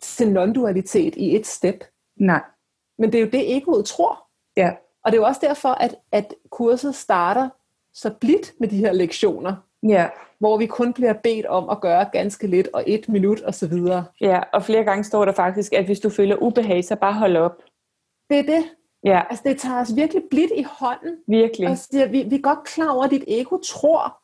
[0.00, 1.84] til non-dualitet i et step.
[2.16, 2.42] Nej.
[2.98, 4.28] Men det er jo det, egoet tror.
[4.56, 4.74] Ja.
[5.04, 7.48] Og det er jo også derfor, at, at kurset starter
[7.94, 9.54] så blidt med de her lektioner.
[9.82, 10.08] Ja.
[10.38, 13.66] Hvor vi kun bliver bedt om at gøre ganske lidt, og et minut og så
[13.66, 14.04] videre.
[14.20, 17.36] Ja, og flere gange står der faktisk, at hvis du føler ubehag, så bare hold
[17.36, 17.62] op.
[18.30, 18.64] Det er det.
[19.04, 19.22] Ja.
[19.30, 21.16] Altså det tager os virkelig blidt i hånden.
[21.28, 21.68] Virkelig.
[21.68, 24.18] Og siger, vi, vi er godt klar over, at dit ego tror,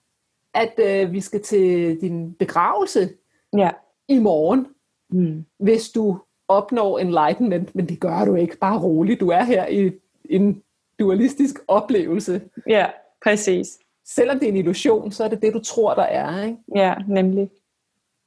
[0.54, 3.10] at øh, vi skal til din begravelse
[3.56, 3.70] ja.
[4.08, 4.66] i morgen,
[5.10, 5.44] mm.
[5.58, 8.56] hvis du opnår enlightenment, men det gør du ikke.
[8.56, 9.92] Bare rolig, du er her i
[10.30, 10.62] en
[10.98, 12.42] dualistisk oplevelse.
[12.66, 12.86] Ja,
[13.24, 13.78] præcis.
[14.04, 16.44] Selvom det er en illusion, så er det det, du tror, der er.
[16.44, 16.56] Ikke?
[16.74, 17.50] Ja, nemlig.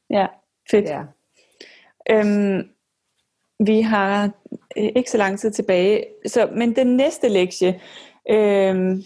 [0.09, 0.27] Ja,
[0.71, 0.85] fedt.
[0.85, 1.03] Ja.
[2.11, 2.69] Øhm,
[3.59, 4.31] vi har
[4.77, 6.05] øh, ikke så lang tid tilbage.
[6.27, 7.81] Så, men den næste lektie
[8.29, 8.97] øh,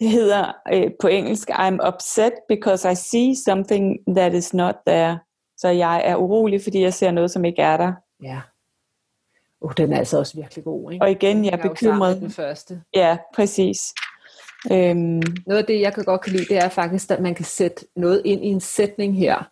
[0.00, 5.18] hedder øh, på engelsk I'm upset because I see something that is not there.
[5.56, 7.92] Så jeg er urolig, fordi jeg ser noget, som ikke er der.
[8.22, 8.40] Ja.
[9.60, 10.92] Uh, den er altså også virkelig god.
[10.92, 11.04] Ikke?
[11.04, 12.20] Og igen, jeg er bekymret.
[12.20, 12.82] Den første.
[12.94, 13.94] Ja, præcis.
[14.72, 15.22] Øhm.
[15.46, 17.86] Noget af det, jeg kan godt kan lide, det er faktisk, at man kan sætte
[17.96, 19.50] noget ind i en sætning her.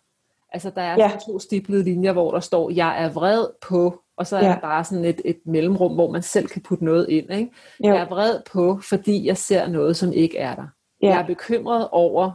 [0.53, 1.11] Altså, der er ja.
[1.25, 4.51] to stiplede linjer, hvor der står, jeg er vred på og så er ja.
[4.51, 7.33] der bare sådan et, et mellemrum, hvor man selv kan putte noget ind.
[7.33, 7.51] Ikke?
[7.79, 10.67] Jeg er vred på, fordi jeg ser noget, som ikke er der.
[11.01, 11.07] Ja.
[11.07, 12.31] Jeg er bekymret over,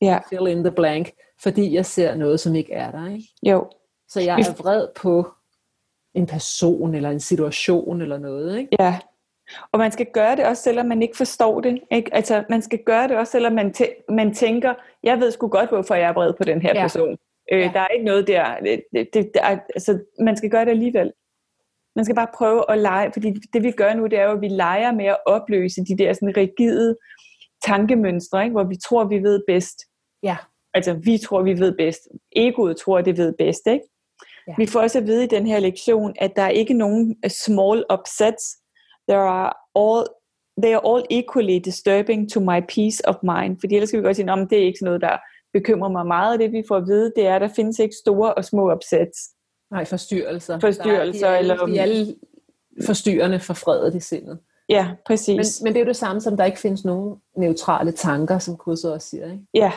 [0.00, 0.18] ja.
[0.30, 1.10] fill in the blank,
[1.42, 3.06] fordi jeg ser noget, som ikke er der.
[3.06, 3.28] Ikke?
[3.42, 3.70] Jo.
[4.08, 5.32] Så jeg er vred på
[6.14, 8.58] en person, eller en situation, eller noget.
[8.58, 8.76] Ikke?
[8.80, 8.98] Ja,
[9.72, 11.80] og man skal gøre det også, selvom man ikke forstår det.
[11.90, 12.14] Ikke?
[12.14, 15.68] Altså, man skal gøre det også, selvom man, tæ- man tænker, jeg ved sgu godt,
[15.68, 16.82] hvorfor jeg er vred på den her ja.
[16.82, 17.16] person.
[17.52, 17.70] Øh, ja.
[17.74, 18.56] Der er ikke noget der.
[18.60, 21.12] Det, det, det er, altså, man skal gøre det alligevel.
[21.96, 24.40] Man skal bare prøve at lege, fordi det vi gør nu, det er jo, at
[24.40, 26.96] vi leger med at opløse de der sådan rigide
[27.64, 28.52] tankemønstre, ikke?
[28.52, 29.78] hvor vi tror, vi ved bedst.
[30.22, 30.36] Ja.
[30.74, 32.08] Altså, vi tror, vi ved bedst.
[32.36, 33.84] Egoet tror, det ved bedst, ikke?
[34.48, 34.54] Ja.
[34.58, 37.84] Vi får også at vide i den her lektion, at der er ikke nogen small
[37.92, 38.56] upsets.
[39.08, 40.06] There are all,
[40.62, 43.56] they are all equally disturbing to my peace of mind.
[43.60, 45.16] Fordi ellers skal vi godt sige, at det er ikke sådan noget, der
[45.52, 46.40] bekymrer mig meget.
[46.40, 49.18] Det vi får at vide, det er, at der findes ikke store og små upsets.
[49.70, 50.60] Nej, forstyrrelser.
[50.60, 51.26] Forstyrrelser.
[51.26, 51.66] Der er, de er, eller...
[51.66, 52.14] De er alle
[52.86, 54.38] forstyrrende for fredet i sindet.
[54.68, 55.60] Ja, præcis.
[55.60, 58.56] Men, men det er jo det samme som, der ikke findes nogen neutrale tanker, som
[58.56, 59.24] kurset også siger.
[59.24, 59.44] Ikke?
[59.54, 59.72] Ja,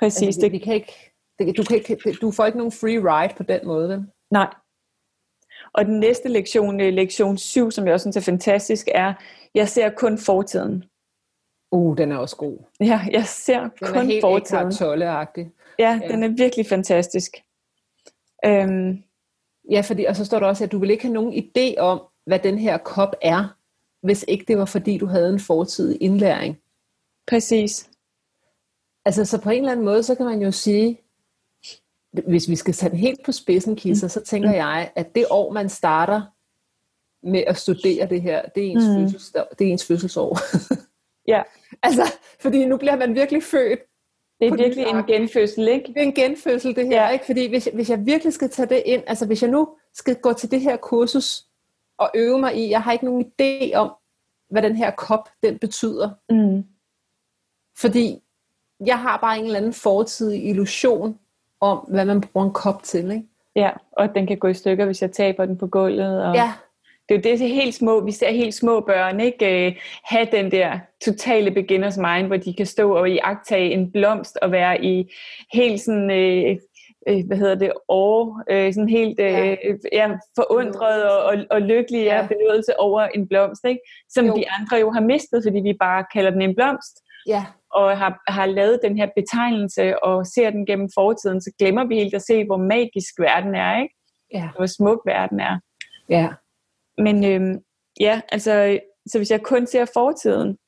[0.00, 0.26] præcis.
[0.26, 3.34] Altså, vi, vi, kan ikke, Det, du, kan ikke, du får ikke nogen free ride
[3.36, 4.06] på den måde, vel?
[4.30, 4.54] Nej.
[5.72, 9.14] Og den næste lektion, øh, lektion 7, som jeg også synes er fantastisk, er,
[9.54, 10.84] jeg ser kun fortiden.
[11.70, 12.58] Uh, den er også god.
[12.80, 14.72] Ja, jeg ser Den kun er helt fortiden.
[14.72, 15.50] Tolle-agtig.
[15.78, 16.08] Ja, Ja.
[16.08, 17.36] den er virkelig fantastisk.
[18.44, 19.02] Øhm,
[19.70, 22.02] Ja, fordi, og så står der også, at du vil ikke have nogen idé om,
[22.26, 23.56] hvad den her kop er,
[24.02, 26.56] hvis ikke det var fordi, du havde en fortidig indlæring.
[27.28, 27.90] præcis.
[29.04, 31.00] Altså, så på en eller anden måde, så kan man jo sige,
[32.26, 35.52] hvis vi skal tage den helt på spidsen, Kisser, så tænker jeg, at det år,
[35.52, 36.22] man starter
[37.22, 38.90] med at studere det her, det er ens, Mm.
[38.90, 39.00] mm.
[39.00, 40.38] fødselsdag, det er ens fødselsår.
[41.28, 41.42] Ja,
[41.82, 42.02] altså,
[42.40, 43.80] fordi nu bliver man virkelig født.
[44.40, 45.86] det er virkelig en genfødsel, ikke?
[45.88, 47.02] Det er en genfødsel, det her.
[47.02, 47.08] Ja.
[47.08, 47.24] Ikke?
[47.26, 50.32] Fordi hvis, hvis jeg virkelig skal tage det ind, altså hvis jeg nu skal gå
[50.32, 51.44] til det her kursus
[51.98, 53.92] og øve mig i, jeg har ikke nogen idé om,
[54.50, 56.10] hvad den her kop, den betyder.
[56.30, 56.64] Mm.
[57.78, 58.18] Fordi
[58.86, 61.18] jeg har bare en eller anden fortidig illusion
[61.60, 63.10] om, hvad man bruger en kop til.
[63.10, 63.26] Ikke?
[63.56, 66.24] Ja, og den kan gå i stykker, hvis jeg taber den på gulvet.
[66.24, 66.52] Og Ja,
[67.08, 69.76] Det er jo det, det er helt små, vi ser helt små børn, ikke øh,
[70.04, 74.52] have den der totale beginners mind, hvor de kan stå og iagtage en blomst og
[74.52, 75.12] være i
[75.52, 76.56] helt sådan, øh,
[77.08, 79.56] øh, hvad hedder det, år, øh, sådan helt øh, Ja.
[79.92, 82.16] ja, forundret og, og, og lykkelig ja.
[82.16, 82.74] Ja.
[82.78, 83.80] over en blomst, ikke?
[84.08, 84.36] som Jo.
[84.36, 87.44] de andre jo har mistet, fordi vi bare kalder den en blomst ja,
[87.76, 91.94] og har, har lavet den her betegnelse og ser den gennem fortiden, så glemmer vi
[91.94, 93.94] helt at se, hvor magisk verden er, ikke?
[94.34, 95.60] ja, hvor smuk verden er.
[96.08, 96.28] ja.
[96.98, 97.58] Men øhm,
[98.00, 100.58] ja, altså, så hvis jeg kun ser fortiden,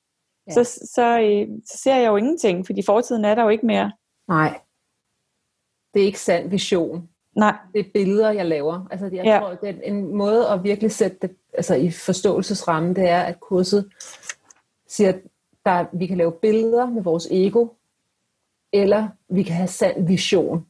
[0.49, 0.53] ja.
[0.53, 3.93] Så, så, øh, så ser jeg jo ingenting, fordi fortiden er der jo ikke mere.
[4.29, 4.61] Nej.
[5.95, 7.09] Det er ikke sand vision.
[7.37, 8.87] Nej, Det er billeder, jeg laver.
[8.91, 9.39] Altså, jeg Ja.
[9.39, 13.41] tror, det er en måde at virkelig sætte det altså, i forståelsesrammen, det er, at
[13.41, 13.91] kurset
[14.89, 15.13] siger,
[15.69, 17.69] der, vi kan lave billeder med vores ego,
[18.73, 20.67] eller vi kan have sand vision,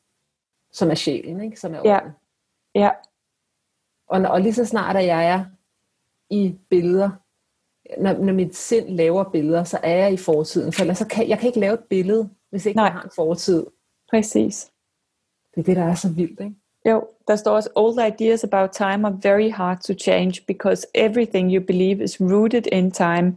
[0.73, 1.61] som er sjælen, ikke?
[1.61, 1.99] som er Ja.
[2.75, 2.91] ja,
[4.07, 5.45] Og, og lige så snart at jeg er
[6.31, 7.11] i billeder,
[7.99, 10.73] når, når mit sind laver billeder, så er jeg i fortiden.
[10.73, 12.85] For ellers så kan jeg kan ikke lave et billede, hvis ikke Nej.
[12.85, 13.67] jeg har en fortid.
[14.11, 14.71] præcis.
[15.55, 16.41] Det er det, der er så vildt.
[16.41, 16.55] Ikke?
[16.87, 21.55] Jo, der står også, old ideas about time are very hard to change because everything
[21.55, 23.37] you believe is rooted in time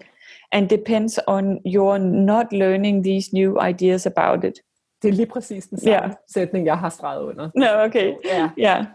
[0.52, 4.54] and depends on your not learning these new ideas about it.
[5.02, 6.10] Det er lige præcis den samme Ja.
[6.34, 7.50] sætning, jeg har streget under.
[7.56, 8.14] No, okay.
[8.26, 8.50] Ja.
[8.58, 8.86] Yeah.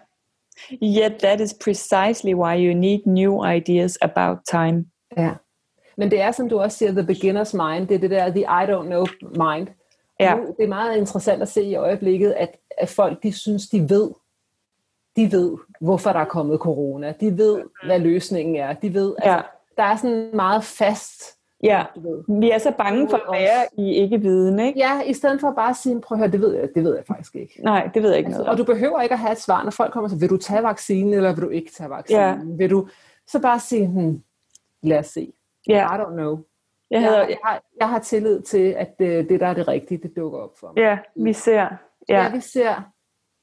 [0.83, 4.85] Yet that is precisely why you need new ideas about time.
[5.16, 5.31] Ja.
[5.97, 7.88] Men det er, som du også siger, the beginner's mind.
[7.88, 9.07] Det er det der, the I don't know
[9.55, 9.69] mind.
[10.21, 10.35] Ja.
[10.35, 13.90] Nu, det er meget interessant at se i øjeblikket, at, at folk, de synes, de
[13.90, 14.11] ved,
[15.16, 17.12] de ved, hvorfor der er kommet corona.
[17.21, 18.73] De ved, hvad løsningen er.
[18.73, 19.35] De ved, Ja.
[19.37, 21.85] altså, der er sådan meget fast, Ja,
[22.29, 24.79] vi er så bange for at være i ikke-viden, ikke?
[24.79, 26.95] Ja, i stedet for bare at sige, prøv at høre, det ved jeg, det ved
[26.97, 27.61] jeg faktisk ikke.
[27.64, 29.62] Nej, det ved jeg ikke Altså, noget og du behøver ikke at have et svar,
[29.64, 32.21] når folk kommer og siger, vil du tage vaccinen, eller vil du ikke tage vaccinen?
[32.51, 32.57] Ja.
[32.57, 32.88] Vil du,
[33.27, 34.23] så bare sige, hmm,
[34.83, 35.33] lad os se.
[35.69, 36.31] Ja, I don't know.
[36.33, 36.42] jeg,
[36.90, 39.99] Jeg, hedder, jeg, har, jeg har tillid til, at det, det, der er det rigtige,
[40.03, 40.83] det dukker op for mig.
[40.83, 41.55] ja, vi ser.
[41.61, 41.69] ja
[42.09, 42.31] Ja.
[42.35, 42.90] vi ser.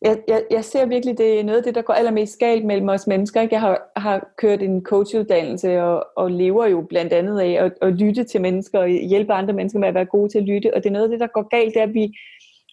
[0.03, 2.89] Jeg, jeg, jeg ser virkelig, det er noget af det, der går allermest galt mellem
[2.89, 3.41] os mennesker.
[3.41, 3.53] Ikke?
[3.53, 7.93] Jeg har, har kørt en coachuddannelse og, og lever jo blandt andet af at, at
[7.93, 10.73] lytte til mennesker og hjælpe andre mennesker med at være gode til at lytte.
[10.73, 12.13] Og det er noget af det, der går galt, det er, at, vi,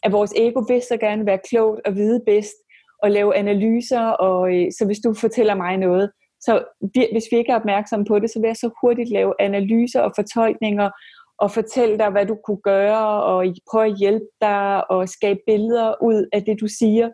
[0.03, 2.57] at vores ego vil så gerne være klogt og vide bedst
[3.03, 4.01] og lave analyser.
[4.01, 6.65] Og, øh, så hvis du fortæller mig noget, så
[6.95, 10.01] vi, hvis vi ikke er opmærksomme på det, så vil jeg så hurtigt lave analyser
[10.01, 10.91] og fortolkninger
[11.39, 16.03] og fortælle dig, hvad du kunne gøre, og prøve at hjælpe dig, og skabe billeder
[16.03, 17.09] ud af det, du siger.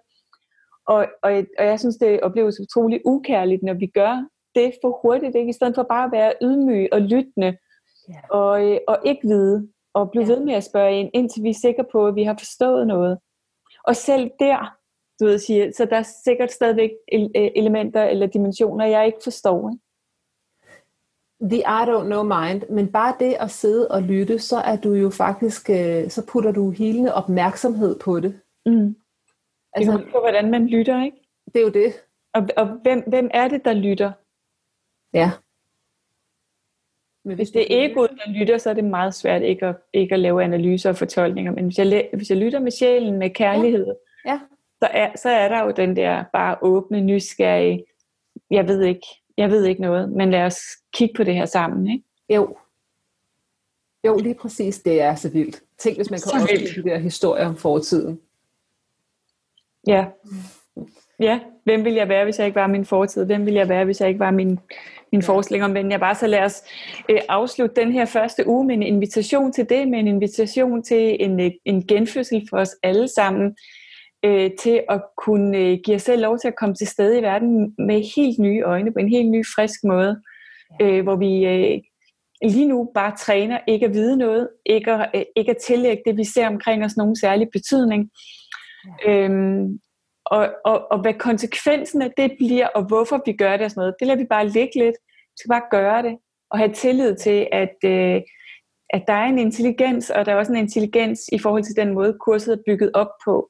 [0.87, 5.35] Og, og, og jeg synes, det opleves utrolig ukærligt, når vi gør det for hurtigt,
[5.37, 5.49] ikke?
[5.49, 7.57] i stedet for bare at være ydmyg og lyttende,
[8.09, 8.37] Ja.
[8.37, 10.33] og, øh, og ikke vide, og blive Ja.
[10.33, 13.19] ved med at spørge ind, indtil vi er sikre på, at vi har forstået noget.
[13.85, 14.77] Og selv der,
[15.21, 19.71] du ved, siger, så der er sikkert stadigvæk øh, elementer eller dimensioner, jeg ikke forstår.
[19.71, 19.83] Ikke?
[21.41, 22.63] The I don't know mind.
[22.71, 26.53] Men bare det at sidde og lytte, så er du jo faktisk, øh, så putter
[26.53, 28.41] du helende opmærksomhed på det.
[28.67, 28.97] Mm.
[29.77, 31.17] Altså, Altså, på, hvordan man lytter, ikke?
[31.55, 31.93] det er jo det.
[32.33, 34.13] Og, og hvem, hvem er det, der lytter?
[35.13, 35.31] Ja.
[37.25, 40.13] Men Hvis det er egoet, der lytter, så er det meget svært ikke at, ikke
[40.15, 41.53] at lave analyser og fortolkninger.
[41.53, 43.95] Men hvis jeg, hvis jeg lytter med sjælen, med kærlighed,
[44.27, 44.41] Ja.
[44.83, 47.85] så, er, så er der jo den der bare åbne, nysgerrige,
[48.51, 49.07] jeg ved ikke,
[49.37, 50.59] jeg ved ikke noget, men lad os
[50.93, 51.91] kigge på det her sammen.
[51.91, 52.05] Ikke?
[52.35, 52.59] Jo.
[54.07, 54.79] Jo, lige præcis.
[54.79, 55.63] Det er så vildt.
[55.79, 56.85] Tænk, hvis man også vildt.
[56.85, 58.21] de der historier om fortiden.
[59.87, 60.05] Ja.
[61.21, 63.25] ja, hvem vil jeg være, hvis jeg ikke var min fortid?
[63.27, 64.59] Hvem vil jeg være, hvis jeg ikke var min,
[65.13, 65.27] min Ja.
[65.27, 66.63] forestilling om men jeg bare så lad os
[67.09, 71.17] øh, afslutte den her første uge med en invitation til det, med en invitation til
[71.21, 73.57] en, øh, en genfødsel for os alle sammen.
[74.25, 77.23] øh, til at kunne øh, give os selv lov til at komme til stede i
[77.23, 80.23] verden med helt nye øjne, på en helt ny, frisk måde,
[80.83, 81.81] øh, hvor vi øh,
[82.51, 86.17] lige nu bare træner ikke at vide noget, ikke at, øh, ikke at tillægge det,
[86.17, 88.11] vi ser omkring os, nogen særlig betydning.
[89.07, 89.79] Øhm,
[90.27, 93.81] og, og, og hvad konsekvensen af det bliver, og hvorfor vi gør det og sådan
[93.81, 94.97] noget, det lader vi bare ligge lidt.
[95.33, 96.17] Vi skal bare gøre det,
[96.51, 98.21] og have tillid til, at, øh,
[98.91, 101.95] at der er en intelligens, og der er også en intelligens i forhold til den
[101.95, 103.49] måde, kurset er bygget op på,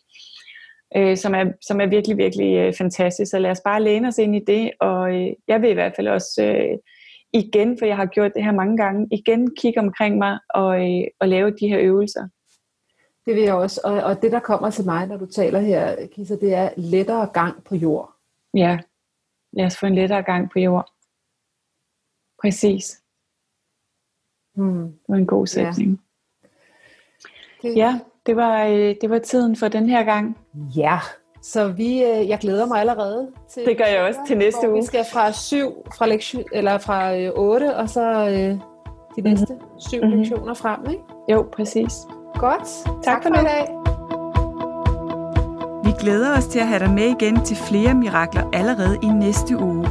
[0.97, 3.31] øh, som, er, som er virkelig, virkelig øh, fantastisk.
[3.31, 5.97] Så lad os bare læne os ind i det, og øh, jeg vil i hvert
[5.97, 6.79] fald også øh,
[7.33, 11.05] igen, for jeg har gjort det her mange gange, igen kigge omkring mig og, øh,
[11.21, 12.29] og lave de her øvelser.
[13.27, 13.81] Det vil jeg også.
[13.85, 17.27] Og, og det, der kommer til mig, når du taler her, Kisa, det er lettere
[17.27, 18.13] gang på jord.
[18.55, 18.79] Ja,
[19.53, 20.91] lad os få en lettere gang på jord.
[22.43, 23.03] Præcis.
[24.55, 24.83] Hmm.
[24.83, 26.03] Det var en god sætning.
[27.63, 30.39] Ja, det, ja, det, var, øh, det var tiden for den her gang.
[30.77, 30.99] Ja,
[31.43, 34.81] så vi, øh, jeg glæder mig allerede til Det gør jeg også til næste uge.
[34.81, 38.59] Vi skal fra 7 fra lektion eller fra 8 øh, og så øh, de
[39.17, 39.25] mhm.
[39.25, 39.81] næste mm-hmm.
[39.81, 40.19] 7 mm-hmm.
[40.19, 41.03] lektioner frem, ikke?
[41.29, 41.93] Jo, præcis.
[42.39, 42.85] Godt.
[42.87, 43.67] Tak, tak for, for i dag.
[45.85, 49.59] Vi glæder os til at have dig med igen til flere mirakler allerede i næste
[49.59, 49.87] uge.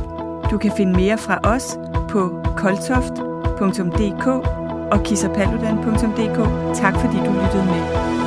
[0.51, 1.79] Du kan finde mere fra os
[2.09, 4.27] på koltoft.dk
[4.91, 6.39] og kissapaludan.dk.
[6.75, 8.24] Tak fordi du lyttede med.